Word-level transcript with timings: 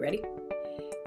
Ready? 0.00 0.22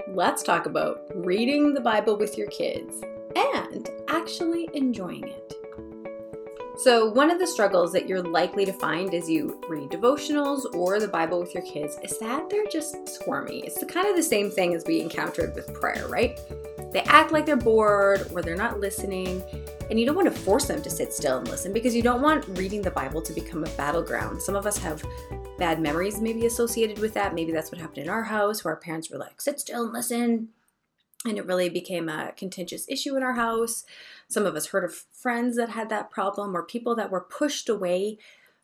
Let's 0.06 0.44
talk 0.44 0.66
about 0.66 1.02
reading 1.16 1.74
the 1.74 1.80
Bible 1.80 2.16
with 2.16 2.38
your 2.38 2.46
kids 2.46 3.02
and 3.34 3.90
actually 4.06 4.70
enjoying 4.72 5.26
it. 5.26 5.52
So, 6.76 7.10
one 7.10 7.28
of 7.30 7.40
the 7.40 7.46
struggles 7.46 7.92
that 7.92 8.08
you're 8.08 8.22
likely 8.22 8.64
to 8.64 8.72
find 8.72 9.12
as 9.12 9.28
you 9.28 9.60
read 9.68 9.90
devotionals 9.90 10.72
or 10.74 11.00
the 11.00 11.08
Bible 11.08 11.40
with 11.40 11.54
your 11.54 11.64
kids 11.64 11.98
is 12.04 12.18
that 12.18 12.48
they're 12.48 12.66
just 12.70 13.08
squirmy. 13.08 13.60
It's 13.60 13.80
the 13.80 13.86
kind 13.86 14.06
of 14.06 14.14
the 14.14 14.22
same 14.22 14.48
thing 14.48 14.74
as 14.74 14.84
we 14.86 15.00
encountered 15.00 15.56
with 15.56 15.74
prayer, 15.74 16.06
right? 16.06 16.38
They 16.92 17.02
act 17.02 17.32
like 17.32 17.46
they're 17.46 17.56
bored 17.56 18.28
or 18.32 18.42
they're 18.42 18.54
not 18.54 18.78
listening, 18.78 19.42
and 19.90 19.98
you 19.98 20.06
don't 20.06 20.16
want 20.16 20.32
to 20.32 20.40
force 20.40 20.66
them 20.66 20.82
to 20.82 20.90
sit 20.90 21.12
still 21.12 21.38
and 21.38 21.48
listen 21.48 21.72
because 21.72 21.96
you 21.96 22.02
don't 22.02 22.22
want 22.22 22.46
reading 22.56 22.82
the 22.82 22.92
Bible 22.92 23.20
to 23.22 23.32
become 23.32 23.64
a 23.64 23.70
battleground. 23.70 24.40
Some 24.40 24.54
of 24.54 24.66
us 24.66 24.78
have 24.78 25.02
bad 25.58 25.80
memories 25.80 26.20
maybe 26.20 26.46
associated 26.46 26.98
with 26.98 27.14
that. 27.14 27.34
Maybe 27.34 27.52
that's 27.52 27.70
what 27.70 27.80
happened 27.80 28.04
in 28.04 28.08
our 28.08 28.24
house 28.24 28.64
where 28.64 28.74
our 28.74 28.80
parents 28.80 29.10
were 29.10 29.18
like, 29.18 29.40
sit 29.40 29.60
still 29.60 29.84
and 29.84 29.92
listen 29.92 30.48
and 31.26 31.38
it 31.38 31.46
really 31.46 31.68
became 31.68 32.08
a 32.08 32.32
contentious 32.36 32.86
issue 32.88 33.16
in 33.16 33.22
our 33.22 33.34
house. 33.34 33.84
Some 34.28 34.46
of 34.46 34.54
us 34.56 34.66
heard 34.66 34.84
of 34.84 34.94
friends 34.94 35.56
that 35.56 35.70
had 35.70 35.88
that 35.88 36.10
problem 36.10 36.56
or 36.56 36.62
people 36.62 36.94
that 36.96 37.10
were 37.10 37.20
pushed 37.20 37.68
away 37.68 38.18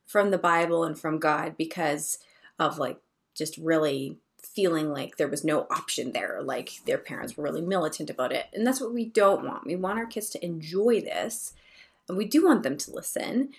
from 0.06 0.30
the 0.30 0.38
Bible 0.38 0.84
and 0.84 0.98
from 0.98 1.18
God 1.18 1.56
because 1.56 2.18
of 2.58 2.78
like 2.78 2.98
just 3.34 3.56
really 3.56 4.18
feeling 4.42 4.90
like 4.90 5.16
there 5.16 5.28
was 5.28 5.44
no 5.44 5.66
option 5.70 6.12
there, 6.12 6.40
like 6.42 6.72
their 6.84 6.98
parents 6.98 7.36
were 7.36 7.44
really 7.44 7.62
militant 7.62 8.10
about 8.10 8.32
it. 8.32 8.46
And 8.52 8.66
that's 8.66 8.80
what 8.80 8.92
we 8.92 9.04
don't 9.04 9.44
want. 9.44 9.66
We 9.66 9.76
want 9.76 9.98
our 9.98 10.06
kids 10.06 10.28
to 10.30 10.44
enjoy 10.44 11.00
this, 11.00 11.54
and 12.08 12.18
we 12.18 12.24
do 12.24 12.44
want 12.44 12.62
them 12.62 12.76
to 12.76 12.90
listen, 12.90 13.50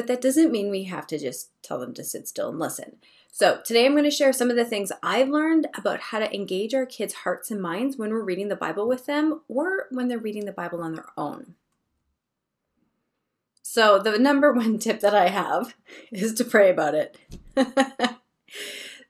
but 0.00 0.06
that 0.06 0.22
doesn't 0.22 0.50
mean 0.50 0.70
we 0.70 0.84
have 0.84 1.06
to 1.06 1.18
just 1.18 1.50
tell 1.62 1.78
them 1.78 1.92
to 1.92 2.02
sit 2.02 2.26
still 2.26 2.48
and 2.48 2.58
listen. 2.58 2.96
So, 3.30 3.60
today 3.62 3.84
I'm 3.84 3.92
going 3.92 4.04
to 4.04 4.10
share 4.10 4.32
some 4.32 4.48
of 4.48 4.56
the 4.56 4.64
things 4.64 4.90
I've 5.02 5.28
learned 5.28 5.66
about 5.74 6.00
how 6.00 6.20
to 6.20 6.34
engage 6.34 6.72
our 6.72 6.86
kids' 6.86 7.12
hearts 7.12 7.50
and 7.50 7.60
minds 7.60 7.98
when 7.98 8.08
we're 8.08 8.24
reading 8.24 8.48
the 8.48 8.56
Bible 8.56 8.88
with 8.88 9.04
them 9.04 9.42
or 9.46 9.88
when 9.90 10.08
they're 10.08 10.18
reading 10.18 10.46
the 10.46 10.52
Bible 10.52 10.82
on 10.82 10.94
their 10.94 11.04
own. 11.18 11.54
So, 13.60 13.98
the 13.98 14.18
number 14.18 14.50
one 14.54 14.78
tip 14.78 15.00
that 15.00 15.14
I 15.14 15.28
have 15.28 15.74
is 16.10 16.32
to 16.32 16.46
pray 16.46 16.70
about 16.70 16.94
it. 16.94 17.18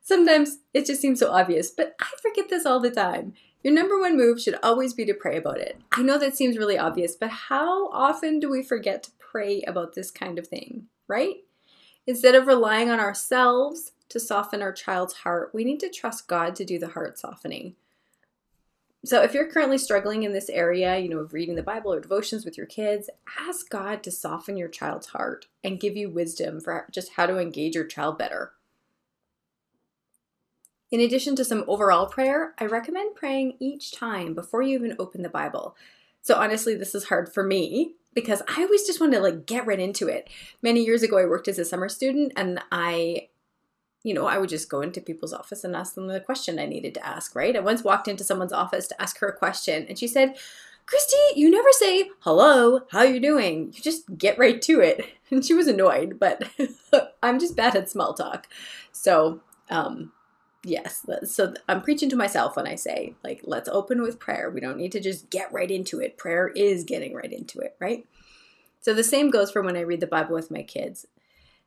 Sometimes 0.02 0.58
it 0.74 0.86
just 0.86 1.00
seems 1.00 1.20
so 1.20 1.30
obvious, 1.30 1.70
but 1.70 1.94
I 2.00 2.08
forget 2.20 2.48
this 2.48 2.66
all 2.66 2.80
the 2.80 2.90
time. 2.90 3.34
Your 3.62 3.74
number 3.74 4.00
one 4.00 4.16
move 4.16 4.40
should 4.40 4.58
always 4.60 4.92
be 4.92 5.04
to 5.04 5.14
pray 5.14 5.36
about 5.36 5.58
it. 5.58 5.80
I 5.92 6.02
know 6.02 6.18
that 6.18 6.36
seems 6.36 6.58
really 6.58 6.78
obvious, 6.78 7.14
but 7.14 7.30
how 7.30 7.90
often 7.90 8.40
do 8.40 8.50
we 8.50 8.64
forget 8.64 9.04
to 9.04 9.10
pray 9.30 9.62
about 9.62 9.94
this 9.94 10.10
kind 10.10 10.38
of 10.38 10.48
thing, 10.48 10.86
right? 11.08 11.36
Instead 12.06 12.34
of 12.34 12.46
relying 12.46 12.90
on 12.90 13.00
ourselves 13.00 13.92
to 14.08 14.18
soften 14.18 14.62
our 14.62 14.72
child's 14.72 15.14
heart, 15.14 15.50
we 15.54 15.64
need 15.64 15.80
to 15.80 15.88
trust 15.88 16.26
God 16.26 16.54
to 16.56 16.64
do 16.64 16.78
the 16.78 16.88
heart 16.88 17.18
softening. 17.18 17.76
So, 19.02 19.22
if 19.22 19.32
you're 19.32 19.50
currently 19.50 19.78
struggling 19.78 20.24
in 20.24 20.32
this 20.32 20.50
area, 20.50 20.98
you 20.98 21.08
know, 21.08 21.18
of 21.18 21.32
reading 21.32 21.54
the 21.54 21.62
Bible 21.62 21.92
or 21.92 22.00
devotions 22.00 22.44
with 22.44 22.58
your 22.58 22.66
kids, 22.66 23.08
ask 23.38 23.70
God 23.70 24.02
to 24.02 24.10
soften 24.10 24.58
your 24.58 24.68
child's 24.68 25.08
heart 25.08 25.46
and 25.64 25.80
give 25.80 25.96
you 25.96 26.10
wisdom 26.10 26.60
for 26.60 26.86
just 26.90 27.12
how 27.12 27.24
to 27.24 27.38
engage 27.38 27.74
your 27.74 27.86
child 27.86 28.18
better. 28.18 28.52
In 30.90 31.00
addition 31.00 31.34
to 31.36 31.44
some 31.44 31.64
overall 31.66 32.06
prayer, 32.06 32.52
I 32.58 32.66
recommend 32.66 33.14
praying 33.14 33.54
each 33.58 33.92
time 33.92 34.34
before 34.34 34.60
you 34.60 34.76
even 34.76 34.96
open 34.98 35.22
the 35.22 35.30
Bible. 35.30 35.76
So, 36.20 36.34
honestly, 36.34 36.74
this 36.74 36.94
is 36.94 37.04
hard 37.04 37.32
for 37.32 37.42
me 37.42 37.94
because 38.14 38.42
I 38.48 38.62
always 38.62 38.86
just 38.86 39.00
want 39.00 39.12
to 39.12 39.20
like 39.20 39.46
get 39.46 39.66
right 39.66 39.78
into 39.78 40.08
it. 40.08 40.28
Many 40.62 40.84
years 40.84 41.02
ago, 41.02 41.18
I 41.18 41.26
worked 41.26 41.48
as 41.48 41.58
a 41.58 41.64
summer 41.64 41.88
student 41.88 42.32
and 42.36 42.60
I 42.72 43.28
you 44.02 44.14
know, 44.14 44.26
I 44.26 44.38
would 44.38 44.48
just 44.48 44.70
go 44.70 44.80
into 44.80 45.00
people's 45.00 45.32
office 45.32 45.62
and 45.62 45.76
ask 45.76 45.94
them 45.94 46.06
the 46.06 46.20
question 46.20 46.58
I 46.58 46.66
needed 46.66 46.94
to 46.94 47.06
ask, 47.06 47.34
right? 47.34 47.54
I 47.54 47.60
once 47.60 47.84
walked 47.84 48.08
into 48.08 48.24
someone's 48.24 48.52
office 48.52 48.88
to 48.88 49.02
ask 49.02 49.18
her 49.18 49.28
a 49.28 49.36
question 49.36 49.84
and 49.88 49.98
she 49.98 50.08
said, 50.08 50.36
Christy, 50.86 51.16
you 51.36 51.50
never 51.50 51.68
say, 51.72 52.10
hello, 52.20 52.80
how 52.90 53.02
you 53.02 53.20
doing? 53.20 53.72
You 53.74 53.82
just 53.82 54.16
get 54.16 54.38
right 54.38 54.60
to 54.62 54.80
it. 54.80 55.06
And 55.32 55.44
she 55.44 55.54
was 55.54 55.68
annoyed, 55.68 56.18
but 56.18 56.42
I'm 57.22 57.38
just 57.38 57.54
bad 57.54 57.76
at 57.76 57.88
small 57.88 58.14
talk. 58.14 58.48
So, 58.90 59.42
um, 59.70 60.10
yes, 60.62 61.06
so 61.24 61.54
I'm 61.68 61.82
preaching 61.82 62.10
to 62.10 62.16
myself 62.16 62.56
when 62.56 62.66
I 62.66 62.74
say, 62.74 63.14
like, 63.24 63.40
let's 63.44 63.68
open 63.68 64.02
with 64.02 64.18
prayer. 64.18 64.50
We 64.50 64.60
don't 64.60 64.76
need 64.76 64.92
to 64.92 65.00
just 65.00 65.30
get 65.30 65.52
right 65.52 65.70
into 65.70 66.00
it. 66.00 66.18
Prayer 66.18 66.48
is 66.48 66.84
getting 66.84 67.14
right 67.14 67.32
into 67.32 67.60
it, 67.60 67.76
right? 67.78 68.06
So 68.80 68.94
the 68.94 69.04
same 69.04 69.30
goes 69.30 69.50
for 69.50 69.62
when 69.62 69.76
I 69.76 69.80
read 69.80 70.00
the 70.00 70.06
Bible 70.06 70.34
with 70.34 70.50
my 70.50 70.62
kids. 70.62 71.06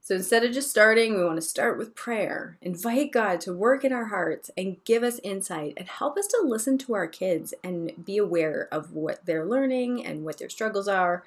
So 0.02 0.16
instead 0.16 0.44
of 0.44 0.52
just 0.52 0.70
starting, 0.70 1.16
we 1.16 1.24
want 1.24 1.38
to 1.38 1.42
start 1.42 1.78
with 1.78 1.96
prayer. 1.96 2.58
Invite 2.62 3.14
God 3.14 3.40
to 3.42 3.54
work 3.54 3.86
in 3.86 3.94
our 3.94 4.08
hearts 4.08 4.52
and 4.58 4.84
give 4.84 5.02
us 5.02 5.20
insight 5.24 5.76
and 5.78 5.88
help 5.88 6.18
us 6.18 6.28
to 6.28 6.42
listen 6.44 6.78
to 6.80 6.94
our 6.94 7.08
kids 7.08 7.54
and 7.64 7.94
be 8.04 8.18
aware 8.18 8.68
of 8.70 8.92
what 8.92 9.26
they're 9.26 9.46
learning 9.46 10.06
and 10.06 10.26
what 10.26 10.40
their 10.40 10.50
struggles 10.50 10.90
are. 10.90 11.24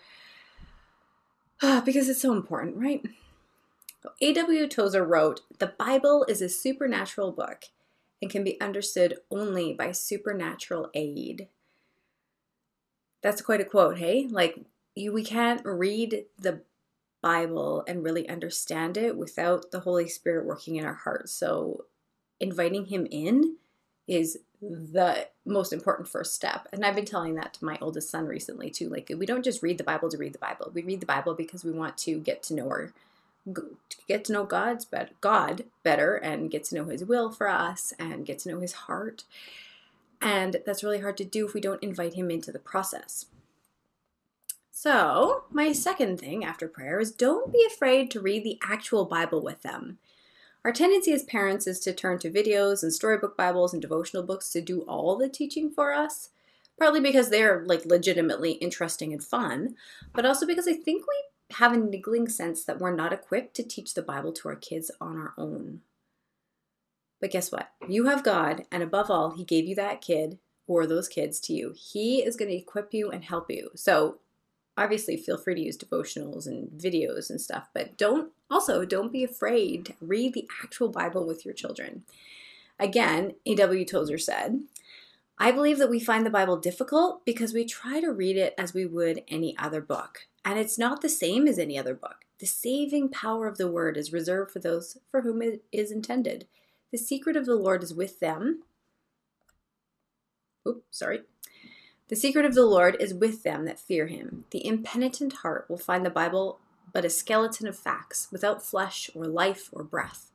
because 1.87 2.09
it's 2.09 2.21
so 2.21 2.33
important, 2.33 2.77
right? 2.77 3.03
A.W. 4.21 4.69
Tozer 4.69 5.05
wrote 5.05 5.43
The 5.59 5.73
Bible 5.79 6.25
is 6.29 6.43
a 6.43 6.49
supernatural 6.49 7.33
book 7.33 7.65
and 8.21 8.31
can 8.31 8.45
be 8.45 8.61
understood 8.61 9.19
only 9.31 9.73
by 9.73 9.93
supernatural 9.93 10.91
aid. 10.95 11.49
That's 13.23 13.43
quite 13.43 13.61
a 13.61 13.65
quote, 13.65 13.99
hey? 13.99 14.27
Like, 14.31 14.61
you, 14.95 15.13
we 15.13 15.25
can't 15.25 15.65
read 15.65 16.25
the 16.39 16.63
Bible 17.21 17.85
and 17.87 18.05
really 18.05 18.29
understand 18.29 18.97
it 18.97 19.17
without 19.17 19.71
the 19.71 19.81
Holy 19.81 20.09
Spirit 20.09 20.47
working 20.47 20.77
in 20.77 20.85
our 20.85 20.95
hearts. 20.95 21.33
So, 21.33 21.87
inviting 22.41 22.87
Him 22.87 23.07
in 23.11 23.57
is 24.07 24.39
the 24.63 25.29
most 25.45 25.73
important 25.73 26.09
first 26.09 26.35
step. 26.35 26.69
And 26.73 26.85
I've 26.85 26.95
been 26.95 27.05
telling 27.05 27.35
that 27.35 27.55
to 27.55 27.65
my 27.65 27.77
oldest 27.81 28.11
son 28.11 28.27
recently 28.27 28.71
too. 28.71 28.89
Like, 28.89 29.11
we 29.17 29.27
don't 29.27 29.45
just 29.45 29.63
read 29.63 29.79
the 29.79 29.85
Bible 29.85 30.09
to 30.09 30.17
read 30.17 30.33
the 30.33 30.39
Bible. 30.39 30.71
We 30.73 30.83
read 30.83 31.01
the 31.01 31.07
Bible 31.07 31.35
because 31.35 31.65
we 31.65 31.73
want 31.73 31.99
to 31.99 32.19
get 32.19 32.43
to 32.45 32.55
know 32.55 32.69
our 32.69 32.93
get 34.09 34.25
to 34.25 34.33
know 34.33 34.45
God's 34.45 34.85
better, 34.85 35.11
God 35.21 35.65
better 35.83 36.17
and 36.17 36.51
get 36.51 36.65
to 36.65 36.75
know 36.75 36.85
his 36.85 37.05
will 37.05 37.31
for 37.31 37.49
us 37.49 37.93
and 37.99 38.27
get 38.27 38.39
to 38.41 38.51
know 38.51 38.61
his 38.61 38.73
heart. 38.73 39.25
And 40.21 40.57
that's 40.65 40.85
really 40.85 41.01
hard 41.01 41.17
to 41.19 41.25
do 41.25 41.47
if 41.47 41.55
we 41.55 41.61
don't 41.61 41.83
invite 41.83 42.15
him 42.15 42.31
into 42.31 42.51
the 42.51 42.59
process. 42.59 43.27
So, 44.71 45.45
my 45.51 45.73
second 45.73 46.21
thing 46.21 46.45
after 46.45 46.69
prayer 46.69 47.01
is 47.01 47.11
don't 47.11 47.53
be 47.53 47.67
afraid 47.67 48.11
to 48.11 48.21
read 48.21 48.45
the 48.45 48.59
actual 48.63 49.07
Bible 49.07 49.43
with 49.43 49.63
them. 49.63 49.99
Our 50.65 50.73
tendency 50.73 51.13
as 51.13 51.23
parents 51.23 51.67
is 51.67 51.81
to 51.81 51.93
turn 51.93 52.19
to 52.19 52.31
videos 52.31 52.83
and 52.83 52.93
storybook 52.93 53.37
Bibles 53.37 53.73
and 53.73 53.81
devotional 53.81 54.23
books 54.23 54.51
to 54.51 54.61
do 54.61 54.83
all 54.83 55.17
the 55.17 55.29
teaching 55.29 55.71
for 55.71 55.93
us, 55.93 56.31
partly 56.79 57.01
because 57.01 57.31
they're 57.31 57.65
like 57.67 57.87
legitimately 57.87 58.53
interesting 58.53 59.13
and 59.13 59.23
fun, 59.23 59.77
but 60.13 60.27
also 60.27 60.47
because 60.47 60.69
I 60.69 60.75
think 60.75 61.07
we 61.07 61.25
have 61.51 61.73
a 61.73 61.77
niggling 61.77 62.29
sense 62.29 62.65
that 62.65 62.79
we're 62.79 62.95
not 62.95 63.13
equipped 63.13 63.55
to 63.57 63.63
teach 63.63 63.95
the 63.95 64.03
Bible 64.03 64.33
to 64.33 64.49
our 64.49 64.57
kids 64.57 64.91
on 65.01 65.17
our 65.17 65.33
own. 65.39 65.81
But 67.21 67.31
guess 67.31 67.51
what? 67.51 67.71
You 67.89 68.07
have 68.07 68.25
God, 68.25 68.65
and 68.71 68.83
above 68.83 69.11
all, 69.11 69.31
He 69.31 69.45
gave 69.45 69.67
you 69.67 69.75
that 69.77 70.01
kid 70.01 70.39
or 70.67 70.87
those 70.87 71.09
kids 71.09 71.41
to 71.41 71.53
you. 71.53 71.75
He 71.77 72.23
is 72.23 72.37
going 72.37 72.51
to 72.51 72.57
equip 72.57 72.93
you 72.93 73.11
and 73.11 73.25
help 73.25 73.51
you. 73.51 73.71
So 73.75 74.19
obviously 74.77 75.17
feel 75.17 75.39
free 75.39 75.55
to 75.55 75.61
use 75.61 75.79
devotionals 75.79 76.47
and 76.47 76.69
videos 76.71 77.31
and 77.31 77.41
stuff, 77.41 77.69
but 77.73 77.97
don't 77.97 78.33
also 78.51 78.85
don't 78.85 79.13
be 79.13 79.25
afraid 79.25 79.87
to 79.87 79.95
read 80.01 80.35
the 80.35 80.49
actual 80.63 80.89
Bible 80.89 81.27
with 81.27 81.45
your 81.45 81.55
children. 81.55 82.03
Again, 82.79 83.35
A.W. 83.47 83.85
Tozer 83.87 84.19
said, 84.19 84.61
I 85.39 85.53
believe 85.53 85.79
that 85.79 85.91
we 85.91 86.01
find 86.01 86.25
the 86.25 86.31
Bible 86.31 86.57
difficult 86.57 87.25
because 87.25 87.53
we 87.53 87.65
try 87.65 88.01
to 88.01 88.13
read 88.13 88.37
it 88.37 88.55
as 88.57 88.73
we 88.73 88.87
would 88.87 89.23
any 89.29 89.57
other 89.59 89.81
book. 89.81 90.27
And 90.45 90.59
it's 90.59 90.79
not 90.79 91.03
the 91.03 91.09
same 91.09 91.47
as 91.47 91.59
any 91.59 91.79
other 91.79 91.95
book. 91.95 92.25
The 92.39 92.47
saving 92.47 93.11
power 93.11 93.47
of 93.47 93.59
the 93.59 93.71
word 93.71 93.97
is 93.97 94.13
reserved 94.13 94.51
for 94.51 94.59
those 94.59 94.99
for 95.11 95.23
whom 95.23 95.43
it 95.43 95.63
is 95.73 95.91
intended. 95.91 96.47
The 96.93 96.99
secret 96.99 97.37
of 97.37 97.47
the 97.47 97.55
Lord 97.55 97.83
is 97.83 97.95
with 97.95 98.21
them. 98.21 98.63
Oops, 100.67 100.85
sorry. 100.91 101.21
The 102.09 102.17
secret 102.17 102.45
of 102.45 102.55
the 102.55 102.65
Lord 102.65 102.97
is 103.01 103.13
with 103.13 103.43
them 103.43 103.65
that 103.65 103.81
fear 103.81 104.07
him. 104.07 104.45
The 104.51 104.65
impenitent 104.67 105.35
heart 105.35 105.67
will 105.69 105.79
find 105.79 106.05
the 106.05 106.11
Bible 106.11 106.61
but 106.93 107.05
a 107.05 107.11
skeleton 107.11 107.67
of 107.67 107.77
facts, 107.77 108.29
without 108.33 108.63
flesh 108.63 109.11
or 109.15 109.27
life 109.27 109.69
or 109.71 109.85
breath. 109.85 110.31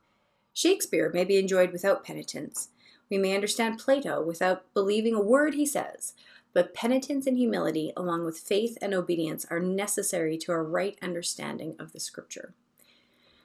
Shakespeare 0.52 1.10
may 1.12 1.24
be 1.24 1.36
enjoyed 1.36 1.72
without 1.72 2.04
penitence. 2.04 2.68
We 3.12 3.18
may 3.18 3.34
understand 3.34 3.78
Plato 3.78 4.22
without 4.22 4.72
believing 4.72 5.14
a 5.14 5.20
word 5.20 5.52
he 5.52 5.66
says, 5.66 6.14
but 6.54 6.72
penitence 6.72 7.26
and 7.26 7.36
humility, 7.36 7.92
along 7.94 8.24
with 8.24 8.38
faith 8.38 8.78
and 8.80 8.94
obedience, 8.94 9.44
are 9.50 9.60
necessary 9.60 10.38
to 10.38 10.52
a 10.52 10.62
right 10.62 10.96
understanding 11.02 11.76
of 11.78 11.92
the 11.92 12.00
scripture. 12.00 12.54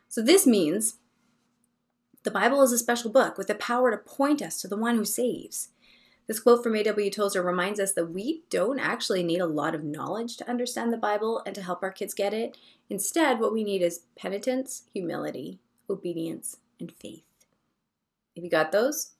So, 0.07 0.21
this 0.21 0.47
means 0.47 0.99
the 2.23 2.31
Bible 2.31 2.61
is 2.61 2.71
a 2.71 2.77
special 2.77 3.11
book 3.11 3.37
with 3.37 3.47
the 3.47 3.55
power 3.55 3.91
to 3.91 3.97
point 3.97 4.41
us 4.41 4.61
to 4.61 4.69
the 4.69 4.77
one 4.77 4.95
who 4.95 5.03
saves. 5.03 5.67
This 6.27 6.39
quote 6.39 6.63
from 6.63 6.77
A.W. 6.77 7.11
Tozer 7.11 7.43
reminds 7.43 7.81
us 7.81 7.91
that 7.91 8.13
we 8.13 8.43
don't 8.49 8.79
actually 8.79 9.21
need 9.21 9.41
a 9.41 9.45
lot 9.45 9.75
of 9.75 9.83
knowledge 9.83 10.37
to 10.37 10.49
understand 10.49 10.93
the 10.93 10.97
Bible 10.97 11.41
and 11.45 11.53
to 11.55 11.61
help 11.61 11.83
our 11.83 11.91
kids 11.91 12.13
get 12.13 12.33
it. 12.33 12.57
Instead, 12.89 13.41
what 13.41 13.51
we 13.51 13.65
need 13.65 13.81
is 13.81 14.03
penitence, 14.15 14.83
humility, 14.93 15.59
obedience, 15.89 16.55
and 16.79 16.89
faith. 16.89 17.25
If 18.33 18.45
you 18.45 18.49
got 18.49 18.71
those, 18.71 19.11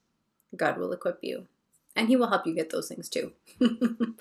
God 0.56 0.78
will 0.78 0.92
equip 0.92 1.20
you. 1.22 1.48
And 1.96 2.08
He 2.08 2.16
will 2.16 2.28
help 2.28 2.46
you 2.46 2.54
get 2.54 2.70
those 2.70 2.88
things 2.88 3.10
too. 3.10 3.32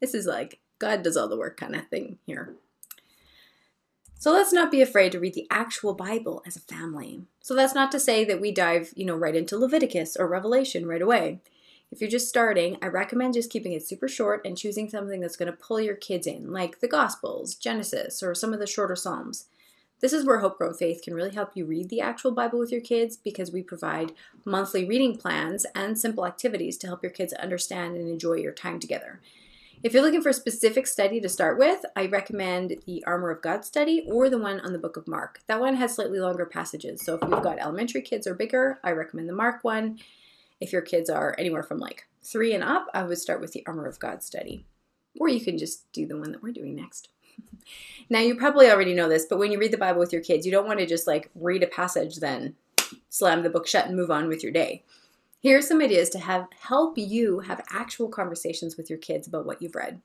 this 0.00 0.14
is 0.14 0.26
like 0.26 0.58
God 0.78 1.02
does 1.02 1.16
all 1.16 1.28
the 1.28 1.36
work 1.36 1.56
kind 1.58 1.76
of 1.76 1.86
thing 1.88 2.18
here. 2.26 2.54
So 4.18 4.32
let's 4.32 4.52
not 4.52 4.70
be 4.70 4.82
afraid 4.82 5.12
to 5.12 5.18
read 5.18 5.32
the 5.32 5.46
actual 5.50 5.94
Bible 5.94 6.42
as 6.46 6.54
a 6.54 6.60
family. 6.60 7.22
So 7.40 7.54
that's 7.54 7.74
not 7.74 7.90
to 7.92 8.00
say 8.00 8.22
that 8.26 8.40
we 8.40 8.52
dive, 8.52 8.92
you 8.94 9.06
know, 9.06 9.16
right 9.16 9.34
into 9.34 9.56
Leviticus 9.56 10.14
or 10.14 10.28
Revelation 10.28 10.86
right 10.86 11.00
away. 11.00 11.40
If 11.90 12.00
you're 12.00 12.10
just 12.10 12.28
starting, 12.28 12.76
I 12.82 12.88
recommend 12.88 13.32
just 13.34 13.50
keeping 13.50 13.72
it 13.72 13.86
super 13.86 14.08
short 14.08 14.42
and 14.44 14.58
choosing 14.58 14.90
something 14.90 15.20
that's 15.20 15.36
going 15.38 15.50
to 15.50 15.56
pull 15.56 15.80
your 15.80 15.96
kids 15.96 16.26
in, 16.26 16.52
like 16.52 16.80
the 16.80 16.86
Gospels, 16.86 17.54
Genesis, 17.54 18.22
or 18.22 18.34
some 18.34 18.52
of 18.52 18.60
the 18.60 18.66
shorter 18.66 18.94
Psalms. 18.94 19.46
This 20.00 20.14
is 20.14 20.24
where 20.24 20.38
Hope 20.38 20.56
Grown 20.56 20.72
Faith 20.72 21.02
can 21.02 21.12
really 21.12 21.34
help 21.34 21.50
you 21.54 21.66
read 21.66 21.90
the 21.90 22.00
actual 22.00 22.30
Bible 22.30 22.58
with 22.58 22.72
your 22.72 22.80
kids 22.80 23.18
because 23.18 23.52
we 23.52 23.62
provide 23.62 24.12
monthly 24.46 24.86
reading 24.86 25.16
plans 25.16 25.66
and 25.74 25.98
simple 25.98 26.26
activities 26.26 26.78
to 26.78 26.86
help 26.86 27.02
your 27.02 27.12
kids 27.12 27.34
understand 27.34 27.96
and 27.96 28.08
enjoy 28.08 28.34
your 28.34 28.52
time 28.52 28.80
together. 28.80 29.20
If 29.82 29.92
you're 29.92 30.02
looking 30.02 30.22
for 30.22 30.30
a 30.30 30.34
specific 30.34 30.86
study 30.86 31.20
to 31.20 31.28
start 31.28 31.58
with, 31.58 31.84
I 31.96 32.06
recommend 32.06 32.76
the 32.86 33.04
Armor 33.04 33.30
of 33.30 33.42
God 33.42 33.64
study 33.64 34.06
or 34.06 34.30
the 34.30 34.38
one 34.38 34.60
on 34.60 34.72
the 34.72 34.78
Book 34.78 34.96
of 34.96 35.06
Mark. 35.06 35.40
That 35.48 35.60
one 35.60 35.74
has 35.76 35.94
slightly 35.94 36.18
longer 36.18 36.46
passages. 36.46 37.02
So 37.02 37.16
if 37.16 37.22
you've 37.22 37.42
got 37.42 37.58
elementary 37.58 38.00
kids 38.00 38.26
or 38.26 38.34
bigger, 38.34 38.78
I 38.82 38.92
recommend 38.92 39.28
the 39.28 39.34
Mark 39.34 39.64
one. 39.64 39.98
If 40.60 40.72
your 40.72 40.82
kids 40.82 41.10
are 41.10 41.34
anywhere 41.38 41.62
from 41.62 41.78
like 41.78 42.06
three 42.22 42.54
and 42.54 42.64
up, 42.64 42.86
I 42.94 43.02
would 43.02 43.18
start 43.18 43.40
with 43.40 43.52
the 43.52 43.64
Armor 43.66 43.86
of 43.86 43.98
God 43.98 44.22
study. 44.22 44.64
Or 45.18 45.28
you 45.28 45.40
can 45.40 45.58
just 45.58 45.90
do 45.92 46.06
the 46.06 46.16
one 46.16 46.32
that 46.32 46.42
we're 46.42 46.52
doing 46.52 46.74
next. 46.74 47.08
Now, 48.10 48.18
you 48.18 48.34
probably 48.34 48.68
already 48.68 48.92
know 48.92 49.08
this, 49.08 49.24
but 49.24 49.38
when 49.38 49.52
you 49.52 49.58
read 49.58 49.72
the 49.72 49.78
Bible 49.78 50.00
with 50.00 50.12
your 50.12 50.20
kids, 50.20 50.44
you 50.44 50.50
don't 50.50 50.66
want 50.66 50.80
to 50.80 50.86
just 50.86 51.06
like 51.06 51.30
read 51.36 51.62
a 51.62 51.68
passage, 51.68 52.16
then 52.16 52.56
slam 53.08 53.44
the 53.44 53.50
book 53.50 53.68
shut 53.68 53.86
and 53.86 53.96
move 53.96 54.10
on 54.10 54.26
with 54.26 54.42
your 54.42 54.52
day. 54.52 54.82
Here 55.38 55.56
are 55.56 55.62
some 55.62 55.80
ideas 55.80 56.10
to 56.10 56.18
have 56.18 56.48
help 56.58 56.98
you 56.98 57.40
have 57.40 57.64
actual 57.70 58.08
conversations 58.08 58.76
with 58.76 58.90
your 58.90 58.98
kids 58.98 59.28
about 59.28 59.46
what 59.46 59.62
you've 59.62 59.76
read. 59.76 60.02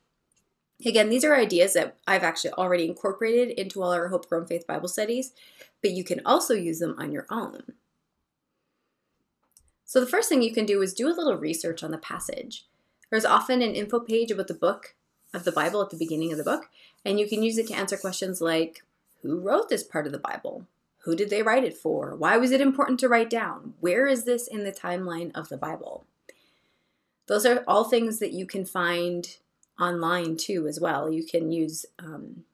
Again, 0.86 1.10
these 1.10 1.24
are 1.24 1.36
ideas 1.36 1.74
that 1.74 1.98
I've 2.06 2.24
actually 2.24 2.52
already 2.52 2.86
incorporated 2.86 3.50
into 3.58 3.82
all 3.82 3.92
our 3.92 4.10
Hope 4.10 4.30
Grown 4.30 4.46
Faith 4.46 4.68
Bible 4.68 4.88
studies, 4.88 5.34
but 5.82 5.92
you 5.92 6.04
can 6.04 6.22
also 6.26 6.54
use 6.54 6.80
them 6.80 6.96
on 7.00 7.12
your 7.12 7.26
own. 7.32 7.64
So, 9.84 10.00
the 10.00 10.08
first 10.08 10.30
thing 10.30 10.42
you 10.42 10.54
can 10.54 10.66
do 10.66 10.82
is 10.82 10.94
do 10.94 11.08
a 11.08 11.14
little 11.14 11.38
research 11.38 11.84
on 11.84 11.92
the 11.92 11.98
passage. 11.98 12.66
There's 13.10 13.26
often 13.26 13.62
an 13.62 13.74
info 13.74 14.00
page 14.00 14.32
about 14.32 14.48
the 14.48 14.54
book 14.54 14.96
of 15.36 15.44
the 15.44 15.52
Bible 15.52 15.82
at 15.82 15.90
the 15.90 15.98
beginning 15.98 16.32
of 16.32 16.38
the 16.38 16.44
book, 16.44 16.70
and 17.04 17.20
you 17.20 17.28
can 17.28 17.44
use 17.44 17.58
it 17.58 17.68
to 17.68 17.74
answer 17.74 17.98
questions 17.98 18.42
like 18.42 18.84
Who 19.22 19.40
wrote 19.40 19.70
this 19.70 19.84
part 19.84 20.06
of 20.06 20.12
the 20.12 20.18
Bible? 20.18 20.66
Who 21.04 21.16
did 21.16 21.30
they 21.30 21.44
write 21.44 21.64
it 21.64 21.78
for? 21.78 22.16
Why 22.16 22.38
was 22.38 22.52
it 22.52 22.62
important 22.62 23.00
to 23.02 23.10
write 23.10 23.30
down? 23.30 23.76
Where 23.80 24.08
is 24.08 24.24
this 24.24 24.48
in 24.48 24.64
the 24.64 24.72
timeline 24.72 25.32
of 25.36 25.50
the 25.50 25.58
Bible? 25.58 26.06
Those 27.28 27.46
are 27.46 27.64
all 27.68 27.84
things 27.84 28.20
that 28.20 28.34
you 28.34 28.46
can 28.48 28.66
find 28.66 29.38
online 29.80 30.38
too, 30.38 30.68
as 30.68 30.80
well. 30.80 31.12
You 31.12 31.24
can 31.24 31.52
use 31.52 31.86
um, 32.00 32.46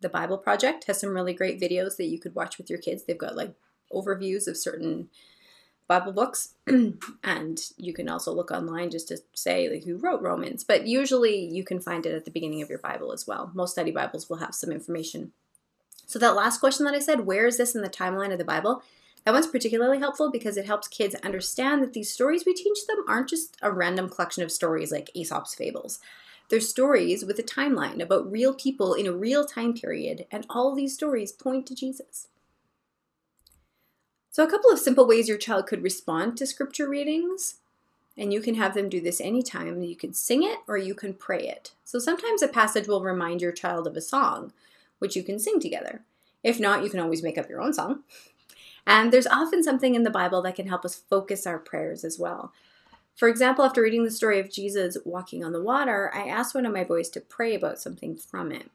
the 0.00 0.08
Bible 0.08 0.38
Project, 0.38 0.84
has 0.84 1.00
some 1.00 1.14
really 1.14 1.32
great 1.32 1.60
videos 1.60 1.96
that 1.96 2.06
you 2.06 2.20
could 2.20 2.34
watch 2.34 2.58
with 2.58 2.70
your 2.70 2.78
kids. 2.78 3.04
They've 3.04 3.18
got 3.18 3.36
like 3.36 3.54
overviews 3.92 4.46
of 4.46 4.56
certain 4.56 5.08
Bible 5.86 6.12
books, 6.12 6.54
and 7.24 7.60
you 7.76 7.92
can 7.92 8.08
also 8.08 8.32
look 8.32 8.50
online 8.50 8.90
just 8.90 9.08
to 9.08 9.18
say 9.34 9.68
like 9.68 9.84
who 9.84 9.96
wrote 9.96 10.22
Romans. 10.22 10.64
But 10.64 10.86
usually 10.86 11.44
you 11.44 11.64
can 11.64 11.80
find 11.80 12.06
it 12.06 12.14
at 12.14 12.24
the 12.24 12.30
beginning 12.30 12.62
of 12.62 12.70
your 12.70 12.78
Bible 12.78 13.12
as 13.12 13.26
well. 13.26 13.50
Most 13.54 13.72
study 13.72 13.90
Bibles 13.90 14.30
will 14.30 14.38
have 14.38 14.54
some 14.54 14.72
information 14.72 15.32
so, 16.06 16.18
that 16.18 16.36
last 16.36 16.60
question 16.60 16.84
that 16.84 16.94
I 16.94 16.98
said, 16.98 17.26
where 17.26 17.46
is 17.46 17.56
this 17.56 17.74
in 17.74 17.82
the 17.82 17.88
timeline 17.88 18.32
of 18.32 18.38
the 18.38 18.44
Bible? 18.44 18.82
That 19.24 19.32
one's 19.32 19.46
particularly 19.46 19.98
helpful 19.98 20.30
because 20.30 20.56
it 20.56 20.66
helps 20.66 20.86
kids 20.86 21.14
understand 21.16 21.82
that 21.82 21.94
these 21.94 22.12
stories 22.12 22.44
we 22.44 22.52
teach 22.52 22.86
them 22.86 23.04
aren't 23.08 23.30
just 23.30 23.56
a 23.62 23.72
random 23.72 24.10
collection 24.10 24.42
of 24.42 24.52
stories 24.52 24.92
like 24.92 25.10
Aesop's 25.14 25.54
fables. 25.54 25.98
They're 26.50 26.60
stories 26.60 27.24
with 27.24 27.38
a 27.38 27.42
timeline 27.42 28.02
about 28.02 28.30
real 28.30 28.52
people 28.52 28.92
in 28.92 29.06
a 29.06 29.12
real 29.12 29.46
time 29.46 29.72
period, 29.72 30.26
and 30.30 30.44
all 30.50 30.74
these 30.74 30.92
stories 30.92 31.32
point 31.32 31.66
to 31.68 31.74
Jesus. 31.74 32.28
So, 34.34 34.42
a 34.42 34.50
couple 34.50 34.68
of 34.72 34.80
simple 34.80 35.06
ways 35.06 35.28
your 35.28 35.38
child 35.38 35.68
could 35.68 35.84
respond 35.84 36.36
to 36.38 36.46
scripture 36.48 36.88
readings, 36.88 37.58
and 38.18 38.32
you 38.32 38.40
can 38.40 38.56
have 38.56 38.74
them 38.74 38.88
do 38.88 39.00
this 39.00 39.20
anytime. 39.20 39.80
You 39.80 39.94
can 39.94 40.12
sing 40.12 40.42
it 40.42 40.58
or 40.66 40.76
you 40.76 40.92
can 40.92 41.14
pray 41.14 41.46
it. 41.46 41.70
So, 41.84 42.00
sometimes 42.00 42.42
a 42.42 42.48
passage 42.48 42.88
will 42.88 43.00
remind 43.00 43.40
your 43.40 43.52
child 43.52 43.86
of 43.86 43.96
a 43.96 44.00
song 44.00 44.52
which 44.98 45.14
you 45.14 45.22
can 45.22 45.38
sing 45.38 45.60
together. 45.60 46.02
If 46.42 46.58
not, 46.58 46.82
you 46.82 46.90
can 46.90 46.98
always 46.98 47.22
make 47.22 47.38
up 47.38 47.48
your 47.48 47.62
own 47.62 47.72
song. 47.72 48.02
And 48.84 49.12
there's 49.12 49.28
often 49.28 49.62
something 49.62 49.94
in 49.94 50.02
the 50.02 50.10
Bible 50.10 50.42
that 50.42 50.56
can 50.56 50.66
help 50.66 50.84
us 50.84 50.96
focus 50.96 51.46
our 51.46 51.60
prayers 51.60 52.02
as 52.02 52.18
well. 52.18 52.52
For 53.14 53.28
example, 53.28 53.64
after 53.64 53.82
reading 53.82 54.02
the 54.02 54.10
story 54.10 54.40
of 54.40 54.50
Jesus 54.50 54.98
walking 55.04 55.44
on 55.44 55.52
the 55.52 55.62
water, 55.62 56.10
I 56.12 56.26
asked 56.26 56.56
one 56.56 56.66
of 56.66 56.72
my 56.72 56.82
boys 56.82 57.08
to 57.10 57.20
pray 57.20 57.54
about 57.54 57.78
something 57.78 58.16
from 58.16 58.50
it. 58.50 58.68